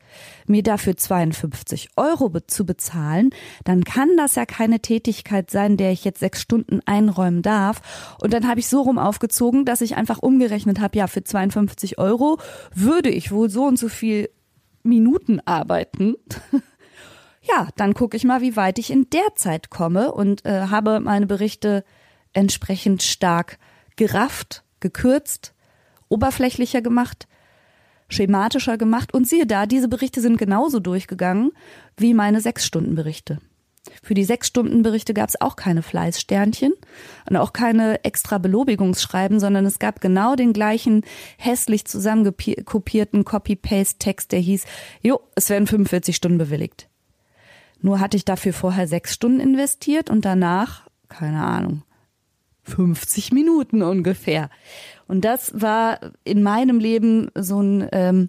mir 0.47 0.63
dafür 0.63 0.97
52 0.97 1.91
Euro 1.97 2.29
be 2.29 2.47
zu 2.47 2.67
bezahlen, 2.67 3.31
dann 3.65 3.85
kann 3.85 4.17
das 4.17 4.35
ja 4.35 4.45
keine 4.45 4.81
Tätigkeit 4.81 5.51
sein, 5.51 5.77
der 5.77 5.93
ich 5.93 6.05
jetzt 6.05 6.21
sechs 6.21 6.43
Stunden 6.43 6.81
einräumen 6.85 7.43
darf. 7.43 7.81
Und 8.21 8.33
dann 8.35 8.47
habe 8.47 8.61
ich 8.61 8.69
so 8.69 8.83
rum 8.83 8.99
aufgezogen, 8.99 9.65
dass 9.65 9.81
ich 9.81 9.97
einfach 9.97 10.19
umgerechnet 10.19 10.81
habe, 10.81 10.99
ja, 10.99 11.07
für 11.07 11.25
52 11.25 11.99
Euro 11.99 12.39
würde 12.75 13.09
ich 13.09 13.33
wohl 13.33 13.49
so 13.49 13.65
und 13.65 13.79
so 13.79 13.89
viel 13.89 14.29
Minuten 14.83 15.41
arbeiten. 15.45 16.17
ja, 17.43 17.69
dann 17.77 17.95
gucke 17.95 18.17
ich 18.17 18.25
mal, 18.25 18.43
wie 18.43 18.57
weit 18.57 18.79
ich 18.79 18.91
in 18.91 19.09
der 19.11 19.35
Zeit 19.35 19.71
komme 19.71 20.13
und 20.13 20.45
äh, 20.45 20.67
habe 20.69 21.01
meine 21.01 21.27
Berichte 21.27 21.85
entsprechend 22.37 23.03
stark 23.03 23.59
gerafft, 23.97 24.63
gekürzt, 24.81 25.55
oberflächlicher 26.09 26.83
gemacht, 26.83 27.27
schematischer 28.09 28.79
gemacht 28.79 29.13
und 29.15 29.27
siehe 29.27 29.47
da, 29.47 29.67
diese 29.67 29.89
Berichte 29.89 30.21
sind 30.21 30.37
genauso 30.37 30.79
durchgegangen 30.79 31.53
wie 31.97 32.15
meine 32.15 32.41
Sechs-Stunden-Berichte. 32.41 33.39
Für 34.03 34.15
die 34.15 34.25
Sechs-Stunden-Berichte 34.25 35.15
gab 35.15 35.29
es 35.29 35.41
auch 35.41 35.57
keine 35.57 35.83
Fleißsternchen 35.83 36.75
und 37.29 37.37
auch 37.37 37.53
keine 37.53 38.05
extra 38.05 38.39
Belobigungsschreiben, 38.39 39.41
sondern 39.41 39.65
es 39.65 39.79
gab 39.79 40.01
genau 40.01 40.35
den 40.35 40.53
gleichen 40.53 41.03
hässlich 41.39 41.87
zusammenkopierten 41.87 43.25
Copy-Paste-Text, 43.25 44.33
der 44.33 44.41
hieß, 44.41 44.65
jo, 45.03 45.21
es 45.35 45.49
werden 45.51 45.67
45 45.67 46.15
Stunden 46.17 46.39
bewilligt. 46.39 46.89
Nur 47.81 48.01
hatte 48.01 48.17
ich 48.17 48.25
dafür 48.25 48.53
vorher 48.53 48.89
sechs 48.89 49.15
Stunden 49.15 49.41
investiert 49.41 50.11
und 50.11 50.25
danach, 50.25 50.89
keine 51.09 51.45
Ahnung, 51.45 51.83
50 52.67 53.33
Minuten 53.33 53.83
ungefähr. 53.83 54.51
Und 55.09 55.25
das 55.25 55.61
war 55.61 56.01
in 56.25 56.43
meinem 56.43 56.79
Leben 56.79 57.31
so 57.35 57.61
ein, 57.61 57.89
ähm, 57.93 58.29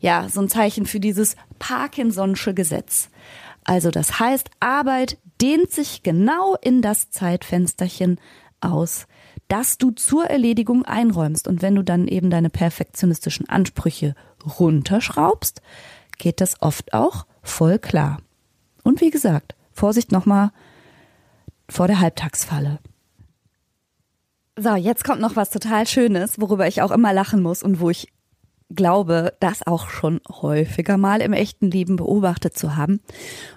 ja, 0.00 0.28
so 0.28 0.40
ein 0.40 0.48
Zeichen 0.48 0.86
für 0.86 1.00
dieses 1.00 1.36
Parkinson'sche 1.60 2.52
Gesetz. 2.52 3.10
Also 3.64 3.90
das 3.90 4.18
heißt, 4.18 4.50
Arbeit 4.60 5.18
dehnt 5.40 5.70
sich 5.70 6.02
genau 6.02 6.56
in 6.60 6.82
das 6.82 7.10
Zeitfensterchen 7.10 8.18
aus, 8.60 9.06
das 9.48 9.78
du 9.78 9.90
zur 9.90 10.24
Erledigung 10.26 10.84
einräumst. 10.84 11.46
Und 11.46 11.62
wenn 11.62 11.74
du 11.74 11.82
dann 11.82 12.08
eben 12.08 12.30
deine 12.30 12.50
perfektionistischen 12.50 13.48
Ansprüche 13.48 14.14
runterschraubst, 14.58 15.62
geht 16.18 16.40
das 16.40 16.60
oft 16.60 16.92
auch 16.92 17.26
voll 17.42 17.78
klar. 17.78 18.18
Und 18.82 19.00
wie 19.00 19.10
gesagt, 19.10 19.54
Vorsicht 19.72 20.10
nochmal 20.10 20.50
vor 21.68 21.86
der 21.86 22.00
Halbtagsfalle. 22.00 22.78
So, 24.58 24.74
jetzt 24.74 25.04
kommt 25.04 25.20
noch 25.20 25.36
was 25.36 25.50
total 25.50 25.86
Schönes, 25.86 26.40
worüber 26.40 26.66
ich 26.66 26.80
auch 26.80 26.90
immer 26.90 27.12
lachen 27.12 27.42
muss 27.42 27.62
und 27.62 27.78
wo 27.78 27.90
ich 27.90 28.08
glaube, 28.70 29.34
das 29.38 29.66
auch 29.66 29.90
schon 29.90 30.20
häufiger 30.30 30.96
mal 30.96 31.20
im 31.20 31.34
echten 31.34 31.70
Leben 31.70 31.96
beobachtet 31.96 32.56
zu 32.56 32.74
haben. 32.74 33.00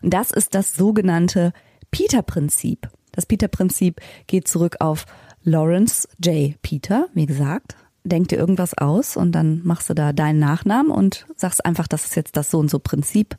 Und 0.02 0.14
das 0.14 0.32
ist 0.32 0.56
das 0.56 0.76
sogenannte 0.76 1.54
Peter-Prinzip. 1.92 2.90
Das 3.14 3.26
Peter-Prinzip 3.26 4.02
geht 4.28 4.48
zurück 4.48 4.76
auf 4.80 5.06
Lawrence 5.44 6.08
J. 6.24 6.62
Peter, 6.62 7.08
wie 7.14 7.26
gesagt. 7.26 7.76
Denk 8.04 8.28
dir 8.28 8.38
irgendwas 8.38 8.78
aus 8.78 9.18
und 9.18 9.32
dann 9.32 9.62
machst 9.64 9.90
du 9.90 9.94
da 9.94 10.14
deinen 10.14 10.40
Nachnamen 10.40 10.92
und 10.92 11.26
sagst 11.36 11.66
einfach, 11.66 11.88
das 11.88 12.06
ist 12.06 12.16
jetzt 12.16 12.36
das 12.36 12.52
so 12.52 12.60
und 12.60 12.70
so 12.70 12.80
Prinzip, 12.80 13.38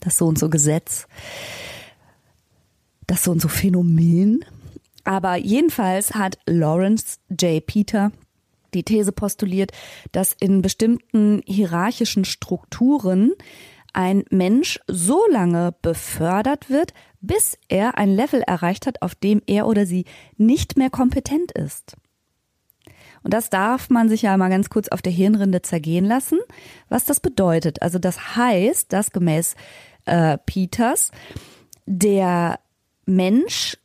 das 0.00 0.18
so 0.18 0.26
und 0.26 0.38
so 0.38 0.48
Gesetz, 0.50 1.06
das 3.06 3.24
so 3.24 3.30
und 3.30 3.40
so 3.40 3.48
Phänomen. 3.48 4.44
Aber 5.06 5.36
jedenfalls 5.36 6.14
hat 6.14 6.36
Lawrence 6.46 7.18
J. 7.30 7.64
Peter 7.64 8.10
die 8.74 8.82
These 8.82 9.12
postuliert, 9.12 9.70
dass 10.10 10.34
in 10.38 10.62
bestimmten 10.62 11.42
hierarchischen 11.46 12.24
Strukturen 12.24 13.32
ein 13.92 14.24
Mensch 14.30 14.80
so 14.88 15.22
lange 15.30 15.74
befördert 15.80 16.68
wird, 16.68 16.92
bis 17.20 17.56
er 17.68 17.96
ein 17.98 18.10
Level 18.10 18.42
erreicht 18.42 18.86
hat, 18.86 19.00
auf 19.00 19.14
dem 19.14 19.40
er 19.46 19.68
oder 19.68 19.86
sie 19.86 20.06
nicht 20.36 20.76
mehr 20.76 20.90
kompetent 20.90 21.52
ist. 21.52 21.96
Und 23.22 23.32
das 23.32 23.48
darf 23.48 23.88
man 23.90 24.08
sich 24.08 24.22
ja 24.22 24.36
mal 24.36 24.50
ganz 24.50 24.70
kurz 24.70 24.88
auf 24.88 25.02
der 25.02 25.12
Hirnrinde 25.12 25.62
zergehen 25.62 26.04
lassen, 26.04 26.40
was 26.88 27.04
das 27.04 27.20
bedeutet. 27.20 27.80
Also 27.80 28.00
das 28.00 28.36
heißt, 28.36 28.92
dass 28.92 29.12
gemäß 29.12 29.54
äh, 30.04 30.36
Peters 30.38 31.12
der 31.86 32.58
Mensch 33.06 33.78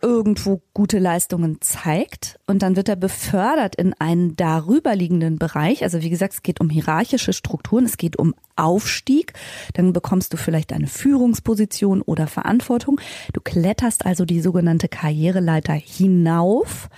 irgendwo 0.00 0.62
gute 0.74 0.98
Leistungen 0.98 1.60
zeigt 1.60 2.38
und 2.46 2.62
dann 2.62 2.76
wird 2.76 2.88
er 2.88 2.96
befördert 2.96 3.74
in 3.74 3.94
einen 3.94 4.36
darüberliegenden 4.36 5.38
Bereich. 5.38 5.82
Also 5.82 6.02
wie 6.02 6.10
gesagt, 6.10 6.34
es 6.34 6.42
geht 6.42 6.60
um 6.60 6.70
hierarchische 6.70 7.32
Strukturen, 7.32 7.84
es 7.84 7.96
geht 7.96 8.16
um 8.16 8.34
Aufstieg. 8.54 9.32
Dann 9.74 9.92
bekommst 9.92 10.32
du 10.32 10.36
vielleicht 10.36 10.72
eine 10.72 10.86
Führungsposition 10.86 12.02
oder 12.02 12.26
Verantwortung. 12.26 13.00
Du 13.32 13.40
kletterst 13.40 14.06
also 14.06 14.24
die 14.24 14.40
sogenannte 14.40 14.88
Karriereleiter 14.88 15.74
hinauf. 15.74 16.88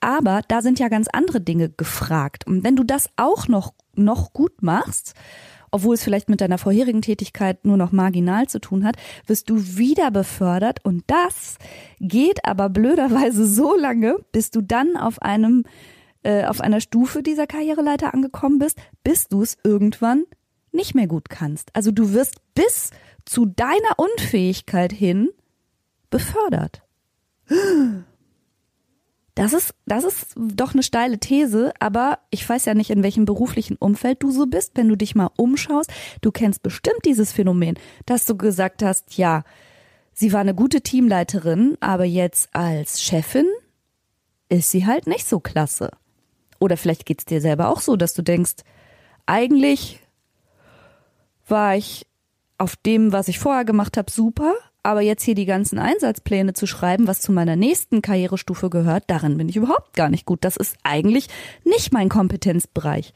Aber 0.00 0.42
da 0.48 0.60
sind 0.60 0.78
ja 0.78 0.88
ganz 0.88 1.08
andere 1.12 1.40
Dinge 1.40 1.70
gefragt. 1.70 2.46
Und 2.46 2.64
wenn 2.64 2.76
du 2.76 2.84
das 2.84 3.08
auch 3.16 3.48
noch, 3.48 3.72
noch 3.94 4.32
gut 4.32 4.62
machst, 4.62 5.14
obwohl 5.72 5.94
es 5.94 6.04
vielleicht 6.04 6.28
mit 6.28 6.40
deiner 6.40 6.58
vorherigen 6.58 7.02
Tätigkeit 7.02 7.64
nur 7.64 7.76
noch 7.76 7.90
marginal 7.90 8.46
zu 8.46 8.60
tun 8.60 8.84
hat, 8.84 8.96
wirst 9.26 9.50
du 9.50 9.56
wieder 9.76 10.10
befördert 10.10 10.84
und 10.84 11.02
das 11.08 11.56
geht 11.98 12.44
aber 12.44 12.68
blöderweise 12.68 13.46
so 13.46 13.76
lange, 13.76 14.18
bis 14.30 14.50
du 14.50 14.60
dann 14.60 14.96
auf 14.96 15.20
einem 15.20 15.64
äh, 16.22 16.44
auf 16.44 16.60
einer 16.60 16.80
Stufe 16.80 17.22
dieser 17.22 17.46
Karriereleiter 17.48 18.14
angekommen 18.14 18.58
bist, 18.58 18.78
bis 19.02 19.26
du 19.28 19.42
es 19.42 19.56
irgendwann 19.64 20.24
nicht 20.70 20.94
mehr 20.94 21.06
gut 21.06 21.28
kannst. 21.28 21.74
Also 21.74 21.90
du 21.90 22.12
wirst 22.12 22.36
bis 22.54 22.90
zu 23.24 23.46
deiner 23.46 23.98
Unfähigkeit 23.98 24.92
hin 24.92 25.30
befördert. 26.10 26.82
Das 29.34 29.54
ist, 29.54 29.74
das 29.86 30.04
ist 30.04 30.34
doch 30.36 30.74
eine 30.74 30.82
steile 30.82 31.18
These, 31.18 31.72
aber 31.80 32.18
ich 32.30 32.46
weiß 32.46 32.66
ja 32.66 32.74
nicht, 32.74 32.90
in 32.90 33.02
welchem 33.02 33.24
beruflichen 33.24 33.76
Umfeld 33.76 34.22
du 34.22 34.30
so 34.30 34.46
bist, 34.46 34.72
wenn 34.74 34.88
du 34.88 34.96
dich 34.96 35.14
mal 35.14 35.30
umschaust. 35.36 35.90
Du 36.20 36.30
kennst 36.30 36.62
bestimmt 36.62 37.04
dieses 37.06 37.32
Phänomen, 37.32 37.78
dass 38.04 38.26
du 38.26 38.36
gesagt 38.36 38.82
hast, 38.82 39.16
ja, 39.16 39.44
sie 40.12 40.34
war 40.34 40.40
eine 40.40 40.54
gute 40.54 40.82
Teamleiterin, 40.82 41.78
aber 41.80 42.04
jetzt 42.04 42.54
als 42.54 43.00
Chefin 43.00 43.46
ist 44.50 44.70
sie 44.70 44.86
halt 44.86 45.06
nicht 45.06 45.26
so 45.26 45.40
klasse. 45.40 45.90
Oder 46.60 46.76
vielleicht 46.76 47.06
geht's 47.06 47.24
dir 47.24 47.40
selber 47.40 47.68
auch 47.68 47.80
so, 47.80 47.96
dass 47.96 48.12
du 48.12 48.20
denkst, 48.22 48.56
eigentlich 49.24 50.00
war 51.48 51.74
ich 51.74 52.06
auf 52.58 52.76
dem, 52.76 53.12
was 53.12 53.28
ich 53.28 53.38
vorher 53.38 53.64
gemacht 53.64 53.96
habe, 53.96 54.10
super, 54.10 54.54
aber 54.82 55.00
jetzt 55.00 55.22
hier 55.22 55.34
die 55.34 55.46
ganzen 55.46 55.78
Einsatzpläne 55.78 56.54
zu 56.54 56.66
schreiben, 56.66 57.06
was 57.06 57.20
zu 57.20 57.32
meiner 57.32 57.56
nächsten 57.56 58.02
Karrierestufe 58.02 58.68
gehört, 58.68 59.04
darin 59.06 59.36
bin 59.38 59.48
ich 59.48 59.56
überhaupt 59.56 59.94
gar 59.94 60.08
nicht 60.08 60.26
gut. 60.26 60.44
Das 60.44 60.56
ist 60.56 60.76
eigentlich 60.82 61.28
nicht 61.64 61.92
mein 61.92 62.08
Kompetenzbereich. 62.08 63.12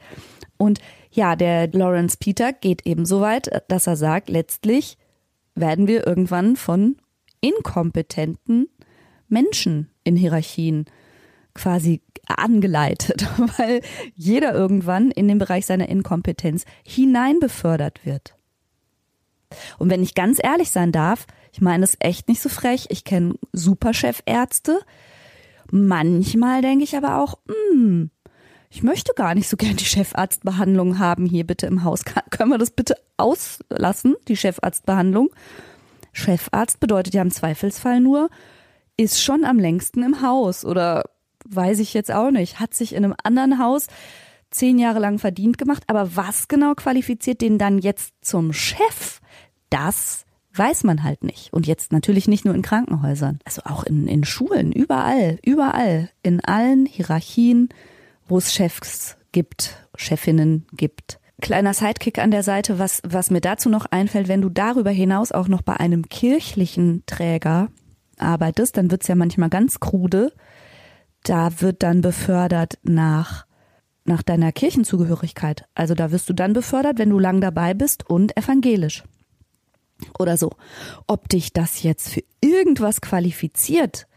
Und 0.57 0.79
ja, 1.11 1.35
der 1.35 1.67
Lawrence 1.67 2.17
Peter 2.19 2.53
geht 2.53 2.85
eben 2.85 3.05
so 3.05 3.21
weit, 3.21 3.63
dass 3.67 3.87
er 3.87 3.95
sagt, 3.95 4.29
letztlich 4.29 4.97
werden 5.55 5.87
wir 5.87 6.05
irgendwann 6.07 6.55
von 6.55 6.97
inkompetenten 7.41 8.69
Menschen 9.27 9.89
in 10.03 10.15
Hierarchien 10.15 10.85
quasi 11.53 12.01
angeleitet, 12.27 13.27
weil 13.57 13.81
jeder 14.15 14.53
irgendwann 14.53 15.11
in 15.11 15.27
den 15.27 15.37
Bereich 15.37 15.65
seiner 15.65 15.89
Inkompetenz 15.89 16.65
hinein 16.85 17.39
befördert 17.39 18.05
wird. 18.05 18.35
Und 19.77 19.89
wenn 19.89 20.03
ich 20.03 20.13
ganz 20.13 20.39
ehrlich 20.43 20.71
sein 20.71 20.91
darf, 20.91 21.25
ich 21.57 21.61
meine 21.61 21.85
es 21.85 21.97
echt 21.99 22.27
nicht 22.27 22.39
so 22.39 22.49
frech. 22.49 22.85
Ich 22.89 23.03
kenne 23.03 23.33
super 23.51 23.91
Chefärzte. 23.91 24.79
Manchmal 25.71 26.61
denke 26.61 26.83
ich 26.83 26.95
aber 26.95 27.17
auch, 27.17 27.39
hm, 27.47 28.11
ich 28.69 28.83
möchte 28.83 29.13
gar 29.15 29.33
nicht 29.33 29.49
so 29.49 29.57
gern 29.57 29.75
die 29.75 29.85
Chefarztbehandlung 29.85 30.99
haben 30.99 31.25
hier 31.25 31.47
bitte 31.47 31.65
im 31.65 31.83
Haus. 31.83 32.05
Können 32.29 32.51
wir 32.51 32.59
das 32.59 32.69
bitte 32.69 32.95
auslassen, 33.17 34.15
die 34.27 34.37
Chefarztbehandlung? 34.37 35.31
Chefarzt 36.13 36.79
bedeutet 36.79 37.15
ja 37.15 37.23
im 37.23 37.31
Zweifelsfall 37.31 38.01
nur, 38.01 38.29
ist 38.95 39.19
schon 39.19 39.43
am 39.43 39.57
längsten 39.57 40.03
im 40.03 40.21
Haus 40.21 40.63
oder 40.63 41.05
weiß 41.43 41.79
ich 41.79 41.95
jetzt 41.95 42.11
auch 42.11 42.29
nicht, 42.29 42.59
hat 42.59 42.75
sich 42.75 42.93
in 42.93 43.03
einem 43.03 43.15
anderen 43.23 43.57
Haus 43.57 43.87
zehn 44.51 44.77
Jahre 44.77 44.99
lang 44.99 45.17
verdient 45.17 45.57
gemacht, 45.57 45.85
aber 45.87 46.15
was 46.15 46.49
genau 46.49 46.75
qualifiziert 46.75 47.41
den 47.41 47.57
dann 47.57 47.79
jetzt 47.79 48.13
zum 48.21 48.53
Chef? 48.53 49.21
Das 49.71 50.26
weiß 50.57 50.83
man 50.83 51.03
halt 51.03 51.23
nicht. 51.23 51.53
Und 51.53 51.67
jetzt 51.67 51.91
natürlich 51.91 52.27
nicht 52.27 52.45
nur 52.45 52.55
in 52.55 52.61
Krankenhäusern, 52.61 53.39
also 53.45 53.61
auch 53.65 53.83
in, 53.83 54.07
in 54.07 54.23
Schulen, 54.23 54.71
überall, 54.71 55.39
überall, 55.43 56.09
in 56.23 56.43
allen 56.43 56.85
Hierarchien, 56.85 57.69
wo 58.27 58.37
es 58.37 58.53
Chefs 58.53 59.17
gibt, 59.31 59.77
Chefinnen 59.95 60.65
gibt. 60.73 61.19
Kleiner 61.41 61.73
Sidekick 61.73 62.17
an 62.17 62.31
der 62.31 62.43
Seite, 62.43 62.79
was, 62.79 63.01
was 63.05 63.29
mir 63.29 63.41
dazu 63.41 63.69
noch 63.69 63.85
einfällt, 63.85 64.27
wenn 64.27 64.41
du 64.41 64.49
darüber 64.49 64.89
hinaus 64.89 65.31
auch 65.31 65.47
noch 65.47 65.61
bei 65.61 65.77
einem 65.77 66.09
kirchlichen 66.09 67.03
Träger 67.05 67.69
arbeitest, 68.17 68.77
dann 68.77 68.89
wird's 68.89 69.07
ja 69.07 69.15
manchmal 69.15 69.49
ganz 69.49 69.79
krude. 69.79 70.33
Da 71.23 71.61
wird 71.61 71.83
dann 71.83 72.01
befördert 72.01 72.79
nach 72.83 73.45
nach 74.07 74.23
deiner 74.23 74.53
Kirchenzugehörigkeit. 74.53 75.65
Also 75.75 75.93
da 75.93 76.11
wirst 76.11 76.29
du 76.29 76.33
dann 76.33 76.53
befördert, 76.53 76.97
wenn 76.97 77.09
du 77.09 77.19
lang 77.19 77.41
dabei 77.41 77.73
bist 77.73 78.09
und 78.09 78.37
evangelisch 78.37 79.03
oder 80.19 80.37
so. 80.37 80.51
Ob 81.07 81.29
dich 81.29 81.53
das 81.53 81.83
jetzt 81.83 82.09
für 82.09 82.23
irgendwas 82.41 83.01
qualifiziert, 83.01 84.07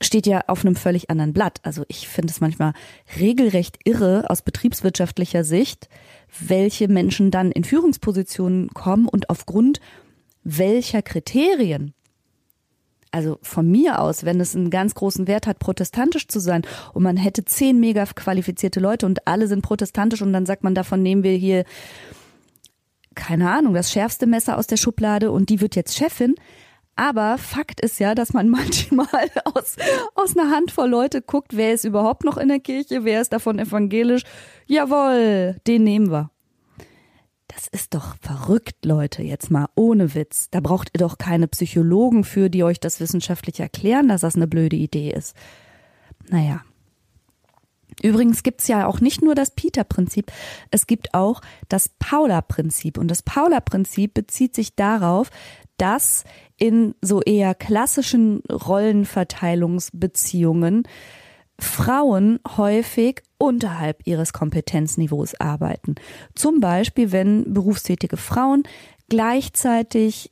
steht 0.00 0.26
ja 0.26 0.42
auf 0.46 0.64
einem 0.64 0.76
völlig 0.76 1.10
anderen 1.10 1.32
Blatt. 1.32 1.60
Also 1.62 1.84
ich 1.88 2.08
finde 2.08 2.30
es 2.30 2.40
manchmal 2.40 2.72
regelrecht 3.18 3.78
irre 3.84 4.28
aus 4.28 4.42
betriebswirtschaftlicher 4.42 5.44
Sicht, 5.44 5.88
welche 6.38 6.88
Menschen 6.88 7.30
dann 7.30 7.50
in 7.50 7.64
Führungspositionen 7.64 8.68
kommen 8.70 9.08
und 9.08 9.30
aufgrund 9.30 9.80
welcher 10.44 11.02
Kriterien. 11.02 11.94
Also 13.10 13.38
von 13.42 13.68
mir 13.70 14.00
aus, 14.00 14.24
wenn 14.24 14.38
es 14.38 14.54
einen 14.54 14.70
ganz 14.70 14.94
großen 14.94 15.26
Wert 15.26 15.46
hat, 15.46 15.58
protestantisch 15.58 16.28
zu 16.28 16.40
sein 16.40 16.62
und 16.92 17.02
man 17.02 17.16
hätte 17.16 17.44
zehn 17.44 17.80
mega 17.80 18.04
qualifizierte 18.04 18.80
Leute 18.80 19.06
und 19.06 19.26
alle 19.26 19.48
sind 19.48 19.62
protestantisch 19.62 20.20
und 20.20 20.32
dann 20.32 20.44
sagt 20.44 20.62
man, 20.62 20.74
davon 20.74 21.02
nehmen 21.02 21.22
wir 21.22 21.32
hier 21.32 21.64
keine 23.18 23.50
Ahnung, 23.50 23.74
das 23.74 23.92
schärfste 23.92 24.26
Messer 24.26 24.56
aus 24.56 24.68
der 24.68 24.76
Schublade 24.76 25.32
und 25.32 25.50
die 25.50 25.60
wird 25.60 25.76
jetzt 25.76 25.96
Chefin. 25.96 26.36
Aber 26.94 27.36
Fakt 27.36 27.80
ist 27.80 28.00
ja, 28.00 28.14
dass 28.14 28.32
man 28.32 28.48
manchmal 28.48 29.06
aus, 29.44 29.76
aus 30.14 30.36
einer 30.36 30.50
Handvoll 30.50 30.88
Leute 30.88 31.20
guckt, 31.20 31.56
wer 31.56 31.74
ist 31.74 31.84
überhaupt 31.84 32.24
noch 32.24 32.36
in 32.36 32.48
der 32.48 32.60
Kirche, 32.60 33.04
wer 33.04 33.20
ist 33.20 33.32
davon 33.32 33.58
evangelisch. 33.58 34.22
Jawohl, 34.66 35.56
den 35.66 35.84
nehmen 35.84 36.10
wir. 36.10 36.30
Das 37.48 37.66
ist 37.66 37.94
doch 37.94 38.16
verrückt, 38.20 38.84
Leute, 38.84 39.22
jetzt 39.22 39.50
mal 39.50 39.66
ohne 39.74 40.14
Witz. 40.14 40.48
Da 40.50 40.60
braucht 40.60 40.90
ihr 40.94 40.98
doch 40.98 41.18
keine 41.18 41.48
Psychologen 41.48 42.22
für, 42.22 42.50
die 42.50 42.62
euch 42.62 42.78
das 42.78 43.00
wissenschaftlich 43.00 43.58
erklären, 43.58 44.08
dass 44.08 44.20
das 44.20 44.36
eine 44.36 44.46
blöde 44.46 44.76
Idee 44.76 45.10
ist. 45.10 45.34
Naja, 46.28 46.62
Übrigens 48.02 48.42
gibt's 48.42 48.68
ja 48.68 48.86
auch 48.86 49.00
nicht 49.00 49.22
nur 49.22 49.34
das 49.34 49.50
Peter-Prinzip, 49.50 50.30
es 50.70 50.86
gibt 50.86 51.14
auch 51.14 51.40
das 51.68 51.88
Paula-Prinzip. 51.98 52.98
Und 52.98 53.08
das 53.08 53.22
Paula-Prinzip 53.22 54.12
bezieht 54.14 54.54
sich 54.54 54.76
darauf, 54.76 55.30
dass 55.78 56.24
in 56.56 56.94
so 57.00 57.22
eher 57.22 57.54
klassischen 57.54 58.42
Rollenverteilungsbeziehungen 58.50 60.82
Frauen 61.60 62.38
häufig 62.56 63.22
unterhalb 63.36 64.06
ihres 64.06 64.32
Kompetenzniveaus 64.32 65.34
arbeiten. 65.40 65.96
Zum 66.34 66.60
Beispiel, 66.60 67.10
wenn 67.10 67.52
berufstätige 67.52 68.16
Frauen 68.16 68.62
gleichzeitig 69.08 70.30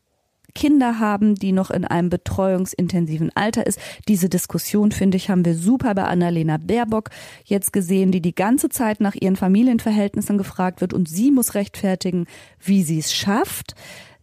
Kinder 0.56 0.98
haben, 0.98 1.34
die 1.34 1.52
noch 1.52 1.70
in 1.70 1.84
einem 1.84 2.08
betreuungsintensiven 2.08 3.30
Alter 3.36 3.66
ist. 3.66 3.78
Diese 4.08 4.28
Diskussion, 4.28 4.90
finde 4.90 5.18
ich, 5.18 5.28
haben 5.30 5.44
wir 5.44 5.54
super 5.54 5.94
bei 5.94 6.04
Annalena 6.04 6.56
Baerbock 6.56 7.10
jetzt 7.44 7.72
gesehen, 7.72 8.10
die 8.10 8.22
die 8.22 8.34
ganze 8.34 8.70
Zeit 8.70 9.00
nach 9.00 9.14
ihren 9.14 9.36
Familienverhältnissen 9.36 10.38
gefragt 10.38 10.80
wird 10.80 10.94
und 10.94 11.08
sie 11.08 11.30
muss 11.30 11.54
rechtfertigen, 11.54 12.26
wie 12.58 12.82
sie 12.82 12.98
es 12.98 13.14
schafft. 13.14 13.74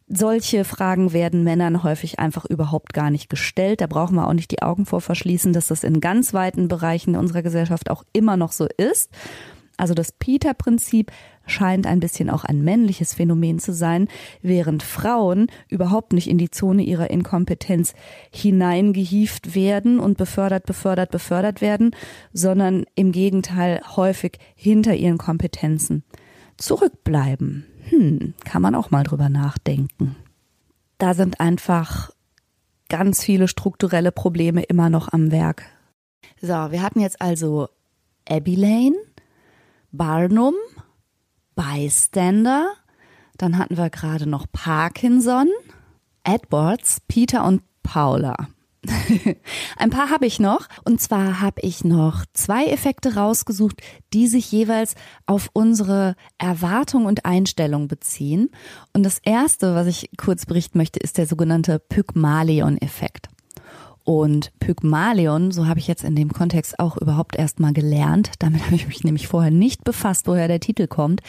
Solche 0.08 0.66
Fragen 0.66 1.14
werden 1.14 1.44
Männern 1.44 1.84
häufig 1.84 2.20
einfach 2.20 2.46
überhaupt 2.46 2.94
gar 2.94 3.12
nicht 3.12 3.30
gestellt. 3.30 3.80
Da 3.80 3.88
brauchen 3.88 4.16
wir 4.16 4.28
auch 4.28 4.34
nicht 4.34 4.52
die 4.52 4.62
Augen 4.62 4.86
vor 4.86 5.02
verschließen, 5.02 5.54
dass 5.54 5.68
das 5.68 5.84
in 5.84 6.02
ganz 6.02 6.34
weiten 6.34 6.68
Bereichen 6.68 7.16
unserer 7.16 7.44
Gesellschaft 7.44 7.90
auch 7.90 8.04
immer 8.12 8.38
noch 8.38 8.52
so 8.52 8.68
ist. 8.78 9.12
Also 9.78 9.94
das 9.94 10.12
Peter-Prinzip 10.12 11.12
scheint 11.46 11.88
ein 11.88 12.00
bisschen 12.00 12.30
auch 12.30 12.44
ein 12.44 12.64
männliches 12.64 13.14
Phänomen 13.14 13.60
zu 13.60 13.74
sein, 13.74 14.08
während 14.42 14.84
Frauen 14.84 15.48
überhaupt 15.70 16.14
nicht 16.14 16.30
in 16.30 16.38
die 16.38 16.52
Zone 16.52 16.84
ihrer 16.84 17.10
Inkompetenz 17.10 17.94
hineingehieft 18.32 19.56
werden 19.56 20.00
und 20.00 20.18
befördert, 20.18 20.66
befördert, 20.66 21.12
befördert 21.12 21.62
werden, 21.62 21.96
sondern 22.32 22.86
im 22.96 23.12
Gegenteil 23.12 23.82
häufig 23.96 24.40
hinter 24.56 24.96
ihren 24.96 25.18
Kompetenzen 25.18 26.04
zurückbleiben. 26.58 27.66
Hm, 27.90 28.34
kann 28.46 28.62
man 28.62 28.76
auch 28.76 28.92
mal 28.92 29.04
drüber 29.04 29.30
nachdenken. 29.30 30.16
Da 30.98 31.14
sind 31.14 31.40
einfach 31.40 32.12
ganz 32.90 33.24
viele 33.24 33.48
strukturelle 33.48 34.12
Probleme 34.12 34.64
immer 34.64 34.90
noch 34.90 35.12
am 35.12 35.32
Werk. 35.32 35.64
So, 36.42 36.54
wir 36.54 36.82
hatten 36.82 37.00
jetzt 37.00 37.22
also 37.22 37.68
Abby 38.30 38.56
Lane, 38.56 38.96
Barnum, 39.92 40.54
Bystander, 41.56 42.74
dann 43.38 43.58
hatten 43.58 43.78
wir 43.78 43.90
gerade 43.90 44.28
noch 44.28 44.46
Parkinson, 44.52 45.50
Edwards, 46.24 47.02
Peter 47.08 47.46
und 47.46 47.62
Paula. 47.84 48.48
Ein 49.78 49.90
paar 49.90 50.10
habe 50.10 50.26
ich 50.26 50.40
noch. 50.40 50.68
Und 50.84 51.02
zwar 51.02 51.42
habe 51.42 51.62
ich 51.62 51.84
noch 51.84 52.26
zwei 52.34 52.66
Effekte 52.66 53.16
rausgesucht, 53.16 53.82
die 54.14 54.28
sich 54.28 54.52
jeweils 54.52 54.96
auf 55.26 55.50
unsere 55.54 56.16
Erwartung 56.38 57.06
und 57.06 57.26
Einstellung 57.26 57.88
beziehen. 57.88 58.50
Und 58.94 59.04
das 59.04 59.20
erste, 59.20 59.76
was 59.76 59.88
ich 59.88 60.10
kurz 60.18 60.46
berichten 60.46 60.78
möchte, 60.78 61.00
ist 61.00 61.18
der 61.18 61.28
sogenannte 61.28 61.80
Pygmalion-Effekt. 61.80 63.30
Und 64.06 64.52
Pygmalion, 64.60 65.52
so 65.52 65.68
habe 65.68 65.80
ich 65.80 65.88
jetzt 65.88 66.04
in 66.04 66.16
dem 66.16 66.34
Kontext 66.34 66.78
auch 66.78 66.98
überhaupt 66.98 67.38
erst 67.38 67.62
mal 67.62 67.72
gelernt, 67.72 68.32
damit 68.40 68.66
habe 68.66 68.76
ich 68.76 68.88
mich 68.88 69.04
nämlich 69.04 69.28
vorher 69.28 69.52
nicht 69.52 69.86
befasst, 69.86 70.28
woher 70.28 70.50
der 70.50 70.60
Titel 70.60 70.88
kommt. 70.88 71.22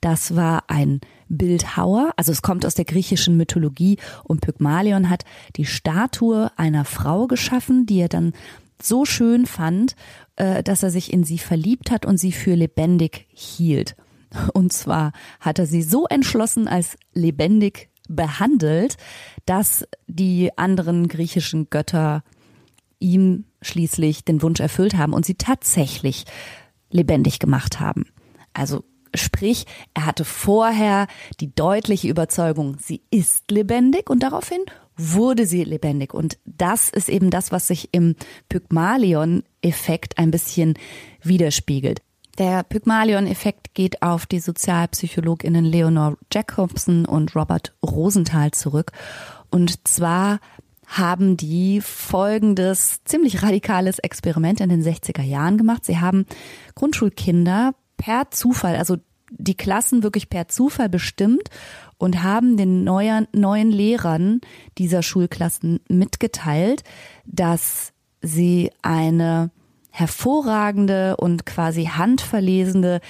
Das 0.00 0.36
war 0.36 0.64
ein 0.68 1.00
Bildhauer, 1.28 2.12
also 2.16 2.30
es 2.30 2.42
kommt 2.42 2.64
aus 2.64 2.74
der 2.74 2.84
griechischen 2.84 3.36
Mythologie 3.36 3.98
und 4.22 4.40
Pygmalion 4.40 5.10
hat 5.10 5.24
die 5.56 5.64
Statue 5.64 6.50
einer 6.56 6.84
Frau 6.84 7.26
geschaffen, 7.26 7.86
die 7.86 8.00
er 8.00 8.08
dann 8.08 8.34
so 8.80 9.04
schön 9.04 9.46
fand, 9.46 9.96
äh, 10.36 10.62
dass 10.62 10.82
er 10.82 10.90
sich 10.90 11.12
in 11.12 11.24
sie 11.24 11.38
verliebt 11.38 11.90
hat 11.90 12.06
und 12.06 12.18
sie 12.18 12.32
für 12.32 12.54
lebendig 12.54 13.26
hielt. 13.30 13.96
Und 14.52 14.72
zwar 14.72 15.12
hat 15.40 15.58
er 15.58 15.66
sie 15.66 15.82
so 15.82 16.06
entschlossen 16.06 16.68
als 16.68 16.96
lebendig 17.12 17.90
behandelt, 18.08 18.96
dass 19.46 19.86
die 20.06 20.56
anderen 20.56 21.08
griechischen 21.08 21.70
Götter 21.70 22.22
ihm 22.98 23.44
schließlich 23.60 24.24
den 24.24 24.42
Wunsch 24.42 24.60
erfüllt 24.60 24.96
haben 24.96 25.12
und 25.12 25.26
sie 25.26 25.34
tatsächlich 25.34 26.24
lebendig 26.90 27.38
gemacht 27.38 27.80
haben. 27.80 28.06
Also 28.52 28.84
sprich, 29.14 29.66
er 29.94 30.06
hatte 30.06 30.24
vorher 30.24 31.06
die 31.40 31.54
deutliche 31.54 32.08
Überzeugung, 32.08 32.76
sie 32.78 33.02
ist 33.10 33.50
lebendig 33.50 34.08
und 34.10 34.22
daraufhin 34.22 34.64
wurde 34.96 35.46
sie 35.46 35.64
lebendig. 35.64 36.14
Und 36.14 36.38
das 36.44 36.88
ist 36.88 37.08
eben 37.08 37.30
das, 37.30 37.50
was 37.50 37.66
sich 37.66 37.88
im 37.92 38.14
Pygmalion-Effekt 38.48 40.18
ein 40.18 40.30
bisschen 40.30 40.74
widerspiegelt. 41.22 42.02
Der 42.38 42.62
Pygmalion-Effekt 42.62 43.74
geht 43.74 44.02
auf 44.02 44.26
die 44.26 44.40
Sozialpsychologinnen 44.40 45.64
Leonore 45.64 46.16
Jacobson 46.32 47.04
und 47.04 47.36
Robert 47.36 47.74
Rosenthal 47.84 48.52
zurück. 48.52 48.92
Und 49.50 49.86
zwar 49.86 50.40
haben 50.86 51.36
die 51.36 51.80
folgendes 51.80 53.04
ziemlich 53.04 53.42
radikales 53.42 53.98
Experiment 53.98 54.60
in 54.60 54.70
den 54.70 54.82
60er 54.82 55.22
Jahren 55.22 55.58
gemacht. 55.58 55.84
Sie 55.84 55.98
haben 55.98 56.26
Grundschulkinder 56.74 57.74
per 57.96 58.30
Zufall, 58.30 58.76
also 58.76 58.96
die 59.30 59.56
Klassen 59.56 60.02
wirklich 60.02 60.28
per 60.28 60.48
Zufall 60.48 60.88
bestimmt 60.88 61.48
und 61.98 62.22
haben 62.22 62.56
den 62.56 62.84
neuen, 62.84 63.28
neuen 63.32 63.70
Lehrern 63.70 64.40
dieser 64.78 65.02
Schulklassen 65.02 65.80
mitgeteilt, 65.88 66.84
dass 67.24 67.92
sie 68.20 68.70
eine 68.82 69.50
hervorragende 69.92 71.16
und 71.16 71.46
quasi 71.46 71.84
handverlesende, 71.84 73.00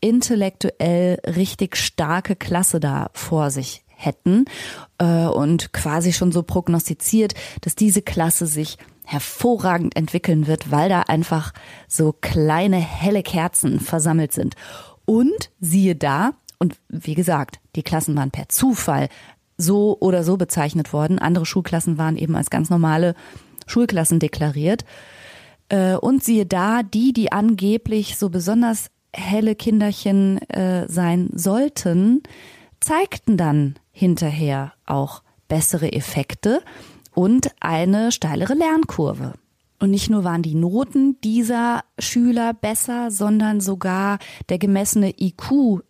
intellektuell 0.00 1.18
richtig 1.24 1.76
starke 1.76 2.36
Klasse 2.36 2.80
da 2.80 3.10
vor 3.14 3.50
sich 3.50 3.84
hätten 3.86 4.44
äh, 4.98 5.26
und 5.26 5.72
quasi 5.72 6.12
schon 6.12 6.32
so 6.32 6.42
prognostiziert, 6.42 7.34
dass 7.60 7.76
diese 7.76 8.02
Klasse 8.02 8.46
sich 8.46 8.76
hervorragend 9.04 9.96
entwickeln 9.96 10.48
wird, 10.48 10.70
weil 10.70 10.88
da 10.88 11.02
einfach 11.02 11.52
so 11.86 12.12
kleine 12.12 12.76
helle 12.76 13.22
Kerzen 13.22 13.78
versammelt 13.78 14.32
sind. 14.32 14.54
Und 15.04 15.50
siehe 15.60 15.94
da, 15.94 16.32
und 16.58 16.76
wie 16.88 17.14
gesagt, 17.14 17.60
die 17.76 17.82
Klassen 17.82 18.16
waren 18.16 18.30
per 18.30 18.48
Zufall 18.48 19.08
so 19.56 19.96
oder 20.00 20.24
so 20.24 20.36
bezeichnet 20.36 20.92
worden. 20.92 21.18
Andere 21.18 21.46
Schulklassen 21.46 21.98
waren 21.98 22.16
eben 22.16 22.36
als 22.36 22.50
ganz 22.50 22.70
normale 22.70 23.14
Schulklassen 23.66 24.18
deklariert. 24.18 24.84
Äh, 25.68 25.94
und 25.94 26.22
siehe 26.24 26.46
da, 26.46 26.82
die, 26.82 27.12
die 27.12 27.32
angeblich 27.32 28.16
so 28.16 28.30
besonders 28.30 28.88
helle 29.12 29.54
Kinderchen 29.54 30.38
äh, 30.48 30.88
sein 30.88 31.30
sollten, 31.34 32.22
zeigten 32.80 33.36
dann 33.36 33.74
hinterher 33.92 34.72
auch 34.86 35.22
bessere 35.48 35.92
Effekte 35.92 36.62
und 37.14 37.50
eine 37.60 38.10
steilere 38.10 38.54
Lernkurve. 38.54 39.34
Und 39.78 39.90
nicht 39.90 40.10
nur 40.10 40.24
waren 40.24 40.42
die 40.42 40.54
Noten 40.54 41.20
dieser 41.22 41.82
Schüler 41.98 42.54
besser, 42.54 43.10
sondern 43.10 43.60
sogar 43.60 44.18
der 44.48 44.58
gemessene 44.58 45.12
IQ 45.20 45.82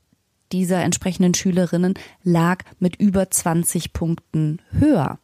dieser 0.51 0.83
entsprechenden 0.83 1.35
Schülerinnen 1.35 1.95
lag 2.23 2.65
mit 2.79 2.97
über 2.97 3.31
20 3.31 3.93
Punkten 3.93 4.61
höher. 4.71 5.19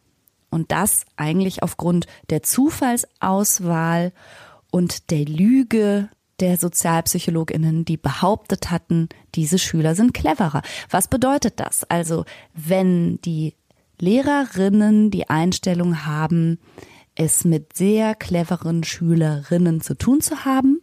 Und 0.50 0.72
das 0.72 1.04
eigentlich 1.16 1.62
aufgrund 1.62 2.06
der 2.30 2.42
Zufallsauswahl 2.42 4.12
und 4.70 5.10
der 5.10 5.24
Lüge 5.24 6.08
der 6.40 6.56
Sozialpsychologinnen, 6.56 7.84
die 7.84 7.96
behauptet 7.96 8.70
hatten, 8.70 9.08
diese 9.34 9.58
Schüler 9.58 9.94
sind 9.94 10.14
cleverer. 10.14 10.62
Was 10.88 11.08
bedeutet 11.08 11.58
das? 11.58 11.84
Also, 11.84 12.24
wenn 12.54 13.20
die 13.22 13.54
Lehrerinnen 13.98 15.10
die 15.10 15.28
Einstellung 15.28 16.06
haben, 16.06 16.58
es 17.16 17.44
mit 17.44 17.76
sehr 17.76 18.14
cleveren 18.14 18.84
Schülerinnen 18.84 19.80
zu 19.80 19.98
tun 19.98 20.20
zu 20.20 20.44
haben, 20.44 20.80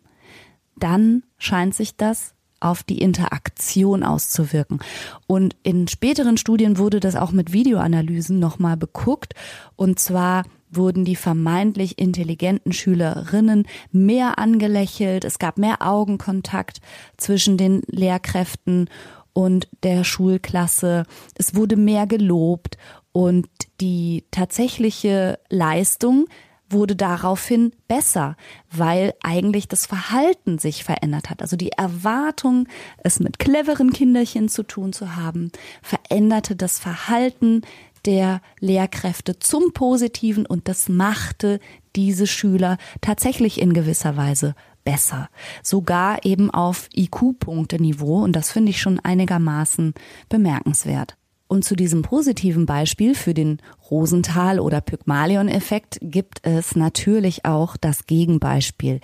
dann 0.76 1.24
scheint 1.38 1.74
sich 1.74 1.96
das 1.96 2.35
auf 2.60 2.84
die 2.84 3.00
Interaktion 3.00 4.04
auszuwirken. 4.04 4.80
Und 5.28 5.56
in 5.64 5.88
späteren 5.88 6.38
Studien 6.38 6.78
wurde 6.78 7.00
das 7.00 7.16
auch 7.16 7.32
mit 7.32 7.54
Videoanalysen 7.54 8.40
nochmal 8.40 8.78
beguckt. 8.78 9.34
Und 9.76 10.00
zwar 10.00 10.44
wurden 10.72 11.06
die 11.06 11.16
vermeintlich 11.16 11.98
intelligenten 12.00 12.74
Schülerinnen 12.74 13.68
mehr 13.92 14.40
angelächelt, 14.40 15.24
es 15.24 15.40
gab 15.40 15.58
mehr 15.58 15.82
Augenkontakt 15.82 16.82
zwischen 17.18 17.58
den 17.58 17.82
Lehrkräften 17.88 18.90
und 19.34 19.68
der 19.84 20.04
Schulklasse, 20.04 21.04
es 21.36 21.56
wurde 21.56 21.76
mehr 21.76 22.08
gelobt 22.08 22.78
und 23.12 23.48
die 23.80 24.26
tatsächliche 24.32 25.40
Leistung 25.50 26.26
wurde 26.70 26.96
daraufhin 26.96 27.72
besser, 27.88 28.36
weil 28.72 29.14
eigentlich 29.22 29.68
das 29.68 29.86
Verhalten 29.86 30.58
sich 30.58 30.84
verändert 30.84 31.30
hat. 31.30 31.42
Also 31.42 31.56
die 31.56 31.72
Erwartung, 31.72 32.68
es 32.98 33.20
mit 33.20 33.40
cleveren 33.40 33.94
Kinderchen 33.94 34.50
zu 34.50 34.64
tun 34.64 34.94
zu 34.94 35.16
haben, 35.16 35.52
veränderte 35.82 36.56
das 36.56 36.80
Verhalten 36.80 37.62
der 38.06 38.42
Lehrkräfte 38.60 39.40
zum 39.40 39.74
Positiven 39.74 40.46
und 40.46 40.68
das 40.68 40.90
machte 40.90 41.60
diese 41.96 42.28
Schüler 42.28 42.78
tatsächlich 43.02 43.60
in 43.60 43.74
gewisser 43.74 44.16
Weise 44.16 44.56
besser. 44.84 45.30
Sogar 45.64 46.24
eben 46.24 46.52
auf 46.52 46.88
IQ-Punkte-Niveau 46.96 48.24
und 48.24 48.34
das 48.34 48.52
finde 48.52 48.70
ich 48.70 48.80
schon 48.80 49.00
einigermaßen 49.00 49.94
bemerkenswert. 50.30 51.18
Und 51.48 51.64
zu 51.64 51.76
diesem 51.76 52.02
positiven 52.02 52.66
Beispiel 52.66 53.14
für 53.14 53.36
den 53.36 53.60
Rosenthal- 53.92 54.60
oder 54.60 54.82
Pygmalion-Effekt 54.82 56.00
gibt 56.02 56.40
es 56.42 56.76
natürlich 56.76 57.46
auch 57.46 57.78
das 57.78 58.08
Gegenbeispiel. 58.08 59.00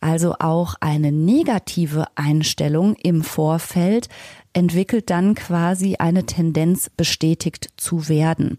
Also 0.00 0.34
auch 0.38 0.74
eine 0.80 1.12
negative 1.12 2.06
Einstellung 2.14 2.96
im 2.96 3.22
Vorfeld 3.22 4.08
entwickelt 4.54 5.10
dann 5.10 5.34
quasi 5.34 5.96
eine 5.96 6.24
Tendenz 6.24 6.88
bestätigt 6.88 7.68
zu 7.76 8.08
werden. 8.08 8.58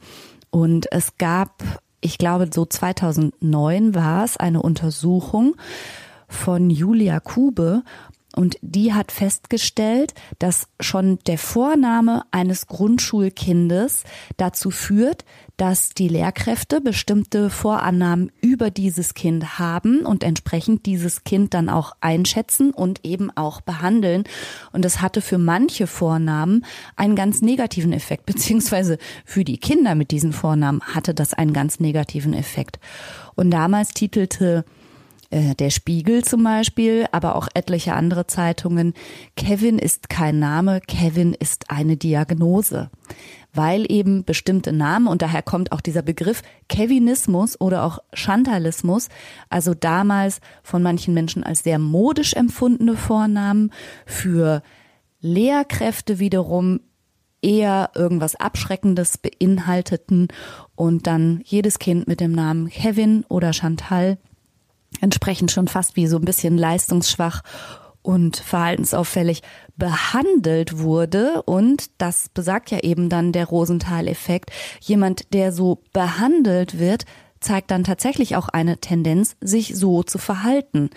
Und 0.51 0.91
es 0.91 1.17
gab, 1.17 1.63
ich 2.01 2.19
glaube, 2.19 2.49
so 2.53 2.65
2009 2.65 3.95
war 3.95 4.23
es 4.23 4.37
eine 4.37 4.61
Untersuchung 4.61 5.55
von 6.27 6.69
Julia 6.69 7.19
Kube 7.19 7.83
und 8.35 8.57
die 8.61 8.93
hat 8.93 9.11
festgestellt, 9.11 10.13
dass 10.39 10.67
schon 10.79 11.19
der 11.27 11.37
Vorname 11.37 12.23
eines 12.31 12.67
Grundschulkindes 12.67 14.03
dazu 14.37 14.71
führt, 14.71 15.23
dass 15.57 15.89
die 15.89 16.07
Lehrkräfte 16.07 16.81
bestimmte 16.81 17.51
Vorannahmen 17.51 18.31
über 18.41 18.71
dieses 18.71 19.13
Kind 19.13 19.59
haben 19.59 19.99
und 19.99 20.23
entsprechend 20.23 20.87
dieses 20.87 21.23
Kind 21.23 21.53
dann 21.53 21.69
auch 21.69 21.93
einschätzen 22.01 22.71
und 22.71 23.05
eben 23.05 23.29
auch 23.29 23.61
behandeln. 23.61 24.23
Und 24.71 24.83
das 24.83 24.99
hatte 24.99 25.21
für 25.21 25.37
manche 25.37 25.85
Vornamen 25.85 26.65
einen 26.95 27.15
ganz 27.15 27.41
negativen 27.41 27.93
Effekt, 27.93 28.25
beziehungsweise 28.25 28.97
für 29.25 29.43
die 29.43 29.59
Kinder 29.59 29.93
mit 29.93 30.09
diesen 30.09 30.33
Vornamen 30.33 30.81
hatte 30.81 31.13
das 31.13 31.35
einen 31.35 31.53
ganz 31.53 31.79
negativen 31.79 32.33
Effekt. 32.33 32.79
Und 33.35 33.51
damals 33.51 33.89
titelte 33.89 34.65
äh, 35.33 35.55
der 35.55 35.71
Spiegel 35.71 36.23
zum 36.23 36.43
Beispiel, 36.43 37.07
aber 37.11 37.35
auch 37.35 37.47
etliche 37.55 37.93
andere 37.93 38.27
Zeitungen. 38.27 38.93
Kevin 39.35 39.79
ist 39.79 40.07
kein 40.09 40.37
Name, 40.37 40.79
Kevin 40.79 41.33
ist 41.33 41.71
eine 41.71 41.97
Diagnose. 41.97 42.91
Weil 43.51 43.91
eben 43.91 44.25
bestimmte 44.25 44.71
Namen, 44.71 45.07
und 45.07 45.21
daher 45.23 45.41
kommt 45.41 45.71
auch 45.71 45.81
dieser 45.81 46.03
Begriff 46.03 46.43
Kevinismus 46.69 47.59
oder 47.59 47.83
auch 47.83 47.99
Chantalismus, 48.13 49.09
also 49.49 49.73
damals 49.73 50.39
von 50.61 50.83
manchen 50.83 51.15
Menschen 51.15 51.43
als 51.43 51.63
sehr 51.63 51.79
modisch 51.79 52.33
empfundene 52.33 52.95
Vornamen, 52.95 53.71
für 54.05 54.61
Lehrkräfte 55.19 56.19
wiederum 56.19 56.79
eher 57.41 57.91
irgendwas 57.95 58.35
Abschreckendes 58.35 59.17
beinhalteten 59.17 60.27
und 60.75 61.07
dann 61.07 61.41
jedes 61.43 61.79
Kind 61.79 62.07
mit 62.07 62.19
dem 62.19 62.31
Namen 62.31 62.69
Kevin 62.69 63.25
oder 63.29 63.51
Chantal 63.51 64.17
entsprechend 65.01 65.51
schon 65.51 65.67
fast 65.67 65.95
wie 65.95 66.07
so 66.07 66.17
ein 66.17 66.25
bisschen 66.25 66.57
leistungsschwach 66.57 67.41
und 68.01 68.37
verhaltensauffällig 68.37 69.41
behandelt 69.75 70.79
wurde. 70.79 71.41
Und 71.43 71.89
das 71.97 72.29
besagt 72.29 72.69
ja 72.71 72.79
eben 72.79 73.09
dann 73.09 73.31
der 73.31 73.45
Rosenthal-Effekt. 73.45 74.51
Jemand, 74.81 75.33
der 75.33 75.51
so 75.51 75.81
behandelt 75.93 76.77
wird, 76.79 77.05
zeigt 77.39 77.71
dann 77.71 77.83
tatsächlich 77.83 78.35
auch 78.35 78.49
eine 78.49 78.77
Tendenz, 78.77 79.35
sich 79.41 79.75
so 79.75 80.03
zu 80.03 80.17
verhalten. 80.17 80.89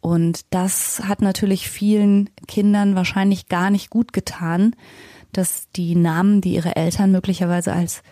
Und 0.00 0.46
das 0.50 1.02
hat 1.04 1.20
natürlich 1.20 1.68
vielen 1.68 2.30
Kindern 2.46 2.94
wahrscheinlich 2.94 3.48
gar 3.48 3.70
nicht 3.70 3.90
gut 3.90 4.12
getan, 4.12 4.76
dass 5.32 5.68
die 5.74 5.96
Namen, 5.96 6.40
die 6.40 6.54
ihre 6.54 6.76
Eltern 6.76 7.10
möglicherweise 7.10 7.72
als 7.72 8.02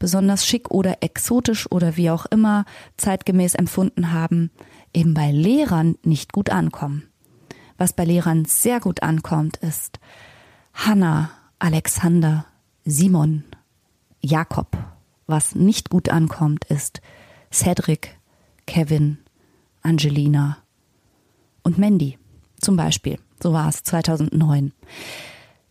besonders 0.00 0.44
schick 0.44 0.72
oder 0.72 1.02
exotisch 1.02 1.70
oder 1.70 1.96
wie 1.96 2.10
auch 2.10 2.26
immer 2.26 2.64
zeitgemäß 2.96 3.54
empfunden 3.54 4.10
haben, 4.10 4.50
eben 4.92 5.14
bei 5.14 5.30
Lehrern 5.30 5.94
nicht 6.02 6.32
gut 6.32 6.50
ankommen. 6.50 7.04
Was 7.78 7.92
bei 7.92 8.04
Lehrern 8.04 8.44
sehr 8.44 8.80
gut 8.80 9.04
ankommt, 9.04 9.58
ist 9.58 10.00
Hanna, 10.74 11.30
Alexander, 11.60 12.46
Simon, 12.84 13.44
Jakob. 14.20 14.76
Was 15.26 15.54
nicht 15.54 15.90
gut 15.90 16.08
ankommt, 16.08 16.64
ist 16.64 17.00
Cedric, 17.52 18.18
Kevin, 18.66 19.18
Angelina 19.82 20.58
und 21.62 21.78
Mandy 21.78 22.18
zum 22.60 22.76
Beispiel. 22.76 23.18
So 23.42 23.52
war 23.52 23.68
es 23.68 23.82
2009. 23.84 24.72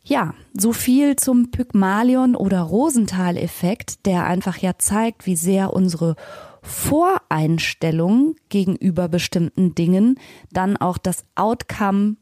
Ja, 0.04 0.34
so 0.54 0.74
viel 0.74 1.16
zum 1.18 1.52
Pygmalion 1.52 2.36
oder 2.36 2.62
Rosenthal-Effekt, 2.62 4.06
der 4.06 4.26
einfach 4.26 4.58
ja 4.58 4.78
zeigt, 4.78 5.26
wie 5.26 5.36
sehr 5.36 5.74
unsere 5.74 6.16
Voreinstellung 6.62 8.36
gegenüber 8.50 9.08
bestimmten 9.08 9.76
Dingen 9.76 10.20
dann 10.52 10.78
auch 10.78 10.98
das 10.98 11.26
Outcome 11.36 12.18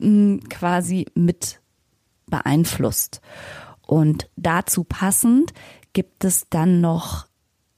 hm, 0.00 0.40
quasi 0.48 1.06
mit 1.14 1.60
beeinflusst. 2.26 3.20
Und 3.86 4.30
dazu 4.36 4.84
passend 4.84 5.52
gibt 5.92 6.24
es 6.24 6.46
dann 6.48 6.80
noch 6.80 7.26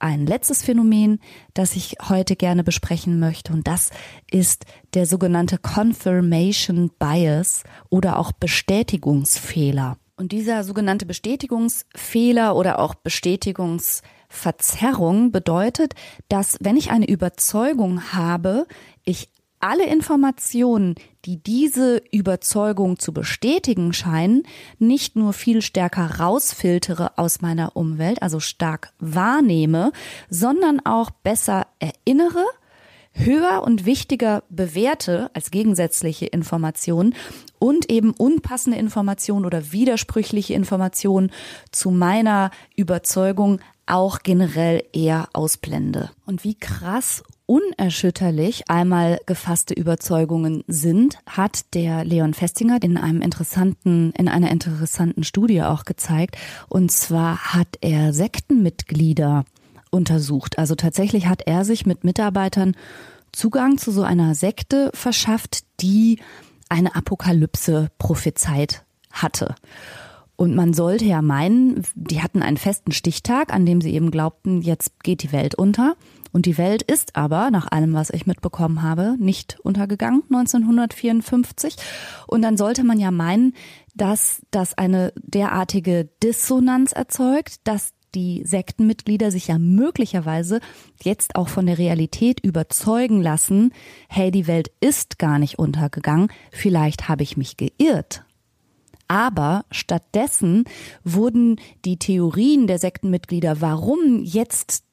ein 0.03 0.27
letztes 0.27 0.63
Phänomen, 0.63 1.19
das 1.53 1.75
ich 1.75 1.97
heute 2.07 2.35
gerne 2.35 2.63
besprechen 2.63 3.19
möchte, 3.19 3.53
und 3.53 3.67
das 3.67 3.89
ist 4.29 4.65
der 4.93 5.05
sogenannte 5.05 5.57
Confirmation 5.57 6.91
Bias 6.99 7.63
oder 7.89 8.19
auch 8.19 8.33
Bestätigungsfehler. 8.33 9.97
Und 10.15 10.31
dieser 10.31 10.63
sogenannte 10.63 11.07
Bestätigungsfehler 11.07 12.55
oder 12.55 12.77
auch 12.79 12.95
Bestätigungsverzerrung 12.95 15.31
bedeutet, 15.31 15.95
dass 16.29 16.57
wenn 16.61 16.77
ich 16.77 16.91
eine 16.91 17.07
Überzeugung 17.07 18.13
habe, 18.13 18.67
ich 19.05 19.29
alle 19.63 19.85
Informationen, 19.85 20.95
die 21.23 21.37
diese 21.37 22.01
Überzeugung 22.11 22.99
zu 22.99 23.13
bestätigen 23.13 23.93
scheinen, 23.93 24.43
nicht 24.77 25.15
nur 25.15 25.31
viel 25.31 25.61
stärker 25.61 26.19
rausfiltere 26.19 27.17
aus 27.17 27.39
meiner 27.39 27.77
Umwelt, 27.77 28.21
also 28.21 28.41
stark 28.41 28.91
wahrnehme, 28.99 29.93
sondern 30.29 30.85
auch 30.85 31.11
besser 31.11 31.67
erinnere, 31.79 32.43
höher 33.13 33.63
und 33.63 33.85
wichtiger 33.85 34.43
bewerte 34.49 35.31
als 35.33 35.49
gegensätzliche 35.49 36.25
Informationen 36.25 37.15
und 37.57 37.89
eben 37.89 38.11
unpassende 38.11 38.77
Informationen 38.77 39.45
oder 39.45 39.71
widersprüchliche 39.71 40.55
Informationen 40.55 41.31
zu 41.71 41.89
meiner 41.89 42.51
Überzeugung 42.75 43.61
auch 43.85 44.19
generell 44.19 44.83
eher 44.91 45.29
ausblende. 45.31 46.09
Und 46.25 46.43
wie 46.43 46.55
krass 46.55 47.23
unerschütterlich 47.45 48.69
einmal 48.69 49.19
gefasste 49.25 49.73
Überzeugungen 49.73 50.63
sind, 50.67 51.17
hat 51.27 51.73
der 51.73 52.05
Leon 52.05 52.33
Festinger 52.33 52.81
in 52.81 52.97
einem 52.97 53.21
interessanten, 53.21 54.11
in 54.17 54.27
einer 54.27 54.49
interessanten 54.49 55.23
Studie 55.23 55.61
auch 55.63 55.85
gezeigt. 55.85 56.37
Und 56.69 56.91
zwar 56.91 57.53
hat 57.53 57.77
er 57.81 58.13
Sektenmitglieder 58.13 59.45
untersucht. 59.91 60.57
Also 60.57 60.75
tatsächlich 60.75 61.27
hat 61.27 61.41
er 61.45 61.65
sich 61.65 61.85
mit 61.85 62.03
Mitarbeitern 62.03 62.75
Zugang 63.31 63.77
zu 63.77 63.91
so 63.91 64.03
einer 64.03 64.35
Sekte 64.35 64.91
verschafft, 64.93 65.63
die 65.81 66.19
eine 66.69 66.95
Apokalypse 66.95 67.89
prophezeit 67.97 68.83
hatte. 69.11 69.55
Und 70.35 70.55
man 70.55 70.73
sollte 70.73 71.05
ja 71.05 71.21
meinen, 71.21 71.83
die 71.93 72.21
hatten 72.21 72.41
einen 72.41 72.57
festen 72.57 72.91
Stichtag, 72.91 73.53
an 73.53 73.65
dem 73.65 73.81
sie 73.81 73.93
eben 73.93 74.11
glaubten, 74.11 74.61
jetzt 74.61 75.03
geht 75.03 75.23
die 75.23 75.31
Welt 75.31 75.55
unter. 75.55 75.95
Und 76.33 76.47
die 76.47 76.57
Welt 76.57 76.81
ist 76.81 77.15
aber, 77.15 77.51
nach 77.51 77.71
allem, 77.71 77.93
was 77.93 78.09
ich 78.09 78.25
mitbekommen 78.25 78.81
habe, 78.81 79.15
nicht 79.19 79.59
untergegangen 79.61 80.23
1954. 80.31 81.77
Und 82.27 82.41
dann 82.41 82.57
sollte 82.57 82.83
man 82.83 82.99
ja 82.99 83.11
meinen, 83.11 83.53
dass 83.95 84.41
das 84.49 84.75
eine 84.75 85.13
derartige 85.15 86.09
Dissonanz 86.23 86.91
erzeugt, 86.91 87.65
dass 87.65 87.93
die 88.15 88.43
Sektenmitglieder 88.45 89.31
sich 89.31 89.47
ja 89.47 89.59
möglicherweise 89.59 90.59
jetzt 91.03 91.35
auch 91.35 91.47
von 91.47 91.67
der 91.67 91.77
Realität 91.77 92.39
überzeugen 92.39 93.21
lassen, 93.21 93.71
hey, 94.09 94.31
die 94.31 94.47
Welt 94.47 94.71
ist 94.79 95.19
gar 95.19 95.39
nicht 95.39 95.59
untergegangen, 95.59 96.29
vielleicht 96.51 97.09
habe 97.09 97.23
ich 97.23 97.37
mich 97.37 97.57
geirrt. 97.57 98.25
Aber 99.07 99.65
stattdessen 99.69 100.65
wurden 101.03 101.59
die 101.85 101.97
Theorien 101.97 102.65
der 102.65 102.79
Sektenmitglieder, 102.79 103.61
warum 103.61 104.23
jetzt 104.23 104.83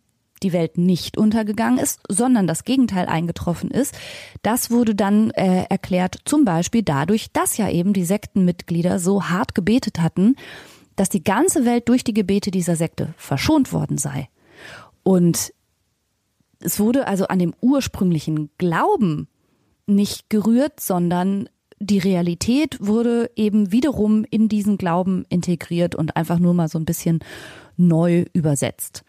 die 0.43 0.53
Welt 0.53 0.79
nicht 0.79 1.17
untergegangen 1.17 1.79
ist, 1.79 2.01
sondern 2.09 2.47
das 2.47 2.65
Gegenteil 2.65 3.07
eingetroffen 3.07 3.71
ist. 3.71 3.97
Das 4.43 4.71
wurde 4.71 4.95
dann 4.95 5.31
äh, 5.31 5.65
erklärt 5.69 6.21
zum 6.25 6.45
Beispiel 6.45 6.83
dadurch, 6.83 7.33
dass 7.33 7.57
ja 7.57 7.69
eben 7.69 7.93
die 7.93 8.05
Sektenmitglieder 8.05 8.99
so 8.99 9.25
hart 9.25 9.55
gebetet 9.55 10.01
hatten, 10.01 10.37
dass 10.97 11.09
die 11.09 11.25
ganze 11.25 11.65
Welt 11.65 11.89
durch 11.89 12.05
die 12.05 12.15
Gebete 12.15 12.51
dieser 12.51 12.77
Sekte 12.77 13.15
verschont 13.17 13.73
worden 13.73 13.99
sei. 13.99 14.29
Und 15.03 15.53
es 16.61 16.79
wurde 16.79 17.07
also 17.07 17.27
an 17.29 17.39
dem 17.39 17.55
ursprünglichen 17.61 18.51
Glauben 18.59 19.29
nicht 19.87 20.29
gerührt, 20.29 20.81
sondern 20.81 21.49
die 21.79 21.99
Realität 21.99 22.77
wurde 22.81 23.31
eben 23.35 23.73
wiederum 23.73 24.27
in 24.31 24.49
diesen 24.49 24.77
Glauben 24.77 25.25
integriert 25.31 25.95
und 25.95 26.17
einfach 26.17 26.39
nur 26.39 26.53
mal 26.53 26.69
so 26.69 26.79
ein 26.79 26.85
bisschen 26.85 27.21
neu 27.79 28.27
übersetzt. 28.35 29.03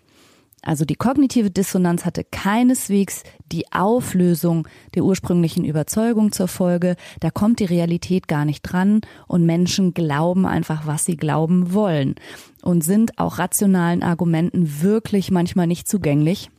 Also 0.64 0.86
die 0.86 0.96
kognitive 0.96 1.50
Dissonanz 1.50 2.06
hatte 2.06 2.24
keineswegs 2.24 3.24
die 3.52 3.72
Auflösung 3.72 4.68
der 4.94 5.04
ursprünglichen 5.04 5.66
Überzeugung 5.66 6.32
zur 6.32 6.48
Folge. 6.48 6.96
Da 7.20 7.32
kommt 7.32 7.60
die 7.60 7.66
Realität 7.66 8.28
gar 8.28 8.46
nicht 8.46 8.62
dran 8.62 9.02
und 9.28 9.46
Menschen 9.46 9.96
glauben 9.96 10.46
einfach, 10.46 10.86
was 10.86 11.06
sie 11.06 11.18
glauben 11.18 11.74
wollen 11.74 12.16
und 12.62 12.84
sind 12.84 13.18
auch 13.18 13.40
rationalen 13.40 14.04
Argumenten 14.04 14.82
wirklich 14.82 15.32
manchmal 15.32 15.66
nicht 15.66 15.88
zugänglich. 15.88 16.52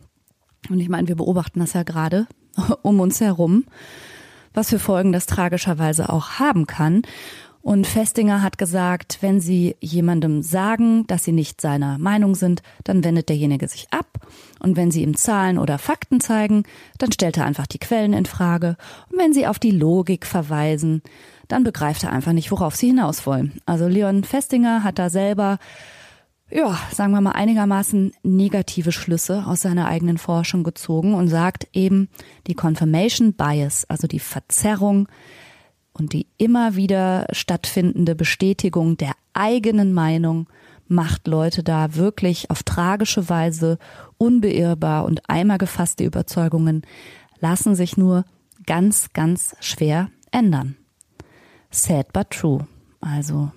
Und 0.68 0.80
ich 0.80 0.88
meine, 0.88 1.06
wir 1.06 1.16
beobachten 1.16 1.60
das 1.60 1.74
ja 1.74 1.84
gerade 1.84 2.26
um 2.82 2.98
uns 2.98 3.20
herum, 3.20 3.64
was 4.52 4.70
für 4.70 4.80
Folgen 4.80 5.12
das 5.12 5.26
tragischerweise 5.26 6.08
auch 6.08 6.40
haben 6.40 6.66
kann. 6.66 7.02
Und 7.62 7.86
Festinger 7.86 8.42
hat 8.42 8.58
gesagt, 8.58 9.18
wenn 9.20 9.40
Sie 9.40 9.76
jemandem 9.80 10.42
sagen, 10.42 11.06
dass 11.06 11.22
Sie 11.22 11.30
nicht 11.30 11.60
seiner 11.60 11.96
Meinung 11.98 12.34
sind, 12.34 12.62
dann 12.82 13.04
wendet 13.04 13.28
derjenige 13.28 13.68
sich 13.68 13.86
ab. 13.92 14.26
Und 14.58 14.76
wenn 14.76 14.90
Sie 14.90 15.02
ihm 15.02 15.16
Zahlen 15.16 15.58
oder 15.58 15.78
Fakten 15.78 16.20
zeigen, 16.20 16.64
dann 16.98 17.12
stellt 17.12 17.36
er 17.36 17.46
einfach 17.46 17.68
die 17.68 17.78
Quellen 17.78 18.14
in 18.14 18.26
Frage. 18.26 18.76
Und 19.10 19.18
wenn 19.18 19.32
Sie 19.32 19.46
auf 19.46 19.60
die 19.60 19.70
Logik 19.70 20.26
verweisen, 20.26 21.02
dann 21.46 21.62
begreift 21.62 22.02
er 22.02 22.12
einfach 22.12 22.32
nicht, 22.32 22.50
worauf 22.50 22.74
Sie 22.74 22.88
hinaus 22.88 23.26
wollen. 23.26 23.52
Also 23.64 23.86
Leon 23.86 24.24
Festinger 24.24 24.82
hat 24.82 24.98
da 24.98 25.08
selber 25.08 25.58
ja, 26.50 26.78
sagen 26.92 27.12
wir 27.12 27.22
mal, 27.22 27.32
einigermaßen 27.32 28.12
negative 28.22 28.92
Schlüsse 28.92 29.44
aus 29.46 29.62
seiner 29.62 29.86
eigenen 29.86 30.18
Forschung 30.18 30.64
gezogen 30.64 31.14
und 31.14 31.28
sagt 31.28 31.66
eben, 31.72 32.10
die 32.46 32.54
Confirmation 32.54 33.32
Bias, 33.32 33.86
also 33.88 34.06
die 34.06 34.18
Verzerrung 34.18 35.08
und 35.92 36.12
die 36.12 36.26
immer 36.38 36.76
wieder 36.76 37.26
stattfindende 37.32 38.14
Bestätigung 38.14 38.96
der 38.96 39.12
eigenen 39.34 39.92
Meinung 39.92 40.48
macht 40.88 41.26
Leute 41.26 41.62
da 41.62 41.94
wirklich 41.94 42.50
auf 42.50 42.62
tragische 42.62 43.28
Weise 43.28 43.78
unbeirrbar 44.18 45.04
und 45.04 45.28
einmal 45.28 45.58
gefasste 45.58 46.04
Überzeugungen 46.04 46.82
lassen 47.40 47.74
sich 47.74 47.96
nur 47.96 48.24
ganz, 48.66 49.12
ganz 49.12 49.56
schwer 49.60 50.10
ändern. 50.30 50.76
Sad 51.70 52.12
but 52.12 52.30
true. 52.30 52.66
Also, 53.00 53.50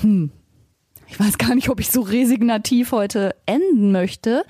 hm, 0.00 0.30
ich 1.08 1.18
weiß 1.18 1.38
gar 1.38 1.54
nicht, 1.54 1.68
ob 1.68 1.80
ich 1.80 1.90
so 1.90 2.00
resignativ 2.00 2.92
heute 2.92 3.34
enden 3.46 3.92
möchte. 3.92 4.44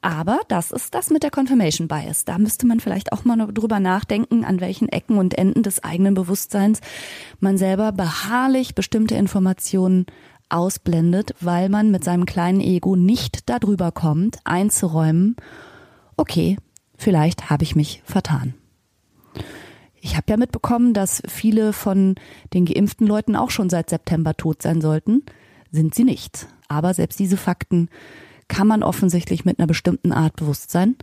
Aber 0.00 0.40
das 0.48 0.70
ist 0.70 0.94
das 0.94 1.10
mit 1.10 1.24
der 1.24 1.30
Confirmation 1.30 1.88
Bias. 1.88 2.24
Da 2.24 2.38
müsste 2.38 2.66
man 2.66 2.78
vielleicht 2.78 3.12
auch 3.12 3.24
mal 3.24 3.36
drüber 3.52 3.80
nachdenken, 3.80 4.44
an 4.44 4.60
welchen 4.60 4.88
Ecken 4.88 5.18
und 5.18 5.36
Enden 5.36 5.62
des 5.62 5.82
eigenen 5.82 6.14
Bewusstseins 6.14 6.80
man 7.40 7.58
selber 7.58 7.90
beharrlich 7.90 8.74
bestimmte 8.76 9.16
Informationen 9.16 10.06
ausblendet, 10.48 11.34
weil 11.40 11.68
man 11.68 11.90
mit 11.90 12.04
seinem 12.04 12.26
kleinen 12.26 12.60
Ego 12.60 12.96
nicht 12.96 13.48
darüber 13.50 13.92
kommt, 13.92 14.38
einzuräumen, 14.44 15.36
okay, 16.16 16.56
vielleicht 16.96 17.50
habe 17.50 17.64
ich 17.64 17.76
mich 17.76 18.02
vertan. 18.04 18.54
Ich 20.00 20.16
habe 20.16 20.26
ja 20.28 20.36
mitbekommen, 20.36 20.94
dass 20.94 21.22
viele 21.26 21.72
von 21.72 22.14
den 22.54 22.66
geimpften 22.66 23.06
Leuten 23.06 23.36
auch 23.36 23.50
schon 23.50 23.68
seit 23.68 23.90
September 23.90 24.34
tot 24.34 24.62
sein 24.62 24.80
sollten. 24.80 25.24
Sind 25.70 25.94
sie 25.94 26.04
nicht. 26.04 26.46
Aber 26.68 26.94
selbst 26.94 27.18
diese 27.18 27.36
Fakten 27.36 27.88
kann 28.48 28.66
man 28.66 28.82
offensichtlich 28.82 29.44
mit 29.44 29.58
einer 29.58 29.66
bestimmten 29.66 30.12
Art 30.12 30.36
Bewusstsein 30.36 30.96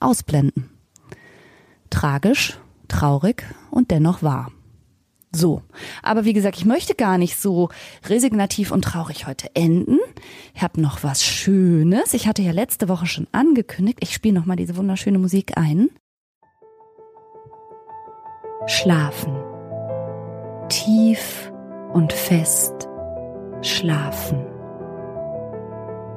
ausblenden. 0.00 0.70
Tragisch, 1.90 2.58
traurig 2.88 3.44
und 3.70 3.90
dennoch 3.90 4.22
wahr. 4.22 4.52
So, 5.30 5.62
aber 6.02 6.24
wie 6.24 6.32
gesagt, 6.32 6.56
ich 6.56 6.64
möchte 6.64 6.94
gar 6.94 7.18
nicht 7.18 7.38
so 7.38 7.68
resignativ 8.08 8.70
und 8.70 8.82
traurig 8.82 9.26
heute 9.26 9.54
enden. 9.54 9.98
Ich 10.54 10.62
habe 10.62 10.80
noch 10.80 11.02
was 11.02 11.22
Schönes. 11.22 12.14
Ich 12.14 12.26
hatte 12.26 12.42
ja 12.42 12.52
letzte 12.52 12.88
Woche 12.88 13.06
schon 13.06 13.26
angekündigt, 13.32 13.98
ich 14.00 14.14
spiele 14.14 14.34
noch 14.34 14.46
mal 14.46 14.56
diese 14.56 14.76
wunderschöne 14.76 15.18
Musik 15.18 15.58
ein. 15.58 15.90
Schlafen. 18.66 19.34
Tief 20.68 21.52
und 21.92 22.12
fest 22.12 22.88
schlafen. 23.62 24.57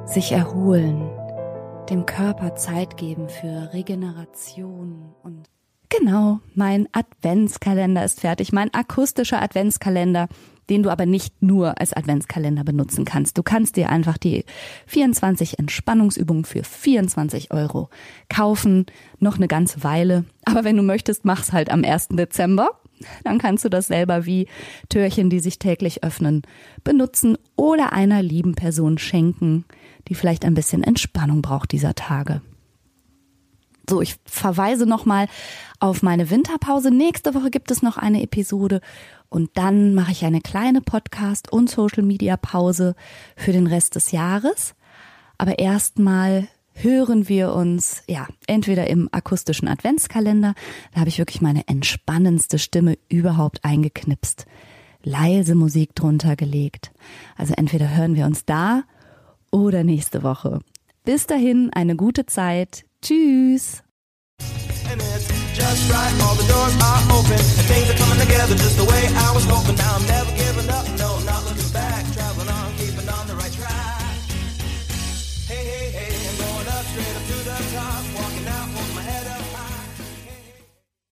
Sich 0.04 0.32
erholen, 0.32 1.10
dem 1.88 2.06
Körper 2.06 2.54
Zeit 2.54 2.96
geben 2.96 3.28
für 3.28 3.72
Regeneration 3.72 5.14
und 5.22 5.48
Genau, 5.88 6.40
mein 6.54 6.88
Adventskalender 6.92 8.04
ist 8.04 8.20
fertig, 8.20 8.50
mein 8.52 8.72
akustischer 8.72 9.42
Adventskalender, 9.42 10.28
den 10.70 10.82
du 10.82 10.90
aber 10.90 11.06
nicht 11.06 11.42
nur 11.42 11.78
als 11.80 11.92
Adventskalender 11.92 12.64
benutzen 12.64 13.04
kannst. 13.04 13.36
Du 13.36 13.42
kannst 13.42 13.76
dir 13.76 13.90
einfach 13.90 14.16
die 14.16 14.44
24 14.86 15.58
Entspannungsübungen 15.58 16.44
für 16.44 16.64
24 16.64 17.52
Euro 17.52 17.90
kaufen, 18.28 18.86
noch 19.18 19.36
eine 19.36 19.48
ganze 19.48 19.84
Weile. 19.84 20.24
Aber 20.46 20.64
wenn 20.64 20.76
du 20.76 20.82
möchtest, 20.82 21.24
mach's 21.24 21.52
halt 21.52 21.70
am 21.70 21.84
1. 21.84 22.08
Dezember. 22.08 22.70
Dann 23.24 23.38
kannst 23.38 23.64
du 23.64 23.68
das 23.68 23.88
selber 23.88 24.26
wie 24.26 24.46
Türchen, 24.88 25.28
die 25.28 25.40
sich 25.40 25.58
täglich 25.58 26.04
öffnen, 26.04 26.42
benutzen 26.84 27.36
oder 27.56 27.92
einer 27.92 28.22
lieben 28.22 28.54
Person 28.54 28.96
schenken, 28.96 29.64
die 30.08 30.14
vielleicht 30.14 30.44
ein 30.44 30.54
bisschen 30.54 30.82
Entspannung 30.82 31.42
braucht 31.42 31.72
dieser 31.72 31.94
Tage. 31.94 32.42
So, 33.88 34.00
ich 34.00 34.16
verweise 34.24 34.86
nochmal 34.86 35.26
auf 35.80 36.02
meine 36.02 36.30
Winterpause. 36.30 36.90
Nächste 36.90 37.34
Woche 37.34 37.50
gibt 37.50 37.70
es 37.70 37.82
noch 37.82 37.96
eine 37.96 38.22
Episode 38.22 38.80
und 39.28 39.50
dann 39.54 39.94
mache 39.94 40.12
ich 40.12 40.24
eine 40.24 40.40
kleine 40.40 40.80
Podcast- 40.80 41.50
und 41.50 41.68
Social-Media-Pause 41.68 42.94
für 43.36 43.52
den 43.52 43.66
Rest 43.66 43.96
des 43.96 44.12
Jahres. 44.12 44.74
Aber 45.38 45.58
erstmal 45.58 46.48
hören 46.74 47.28
wir 47.28 47.52
uns, 47.52 48.02
ja, 48.06 48.28
entweder 48.46 48.86
im 48.88 49.08
akustischen 49.10 49.68
Adventskalender, 49.68 50.54
da 50.92 51.00
habe 51.00 51.08
ich 51.08 51.18
wirklich 51.18 51.40
meine 51.40 51.66
entspannendste 51.66 52.58
Stimme 52.58 52.98
überhaupt 53.08 53.64
eingeknipst, 53.64 54.46
leise 55.02 55.54
Musik 55.54 55.94
drunter 55.94 56.36
gelegt. 56.36 56.92
Also 57.36 57.54
entweder 57.56 57.94
hören 57.94 58.14
wir 58.14 58.26
uns 58.26 58.44
da 58.44 58.84
oder 59.52 59.84
nächste 59.84 60.22
Woche. 60.22 60.60
Bis 61.04 61.26
dahin 61.26 61.70
eine 61.72 61.94
gute 61.94 62.26
Zeit. 62.26 62.84
Tschüss. 63.02 63.82
just 65.54 65.90
right. 65.92 66.12
All 66.22 66.34
the 66.34 66.46
doors 66.48 66.74
are 66.80 67.02
open, 67.12 67.38
and 67.38 67.66
things 67.68 67.88
are 67.90 67.98
coming 67.98 68.18
together 68.18 68.54
just 68.54 68.76
the 68.76 68.84
way 68.84 69.02
I 69.08 69.32
was 69.34 69.44
hoping. 69.44 69.76
Now 69.76 69.96
I'm 69.96 70.06
never 70.06 70.32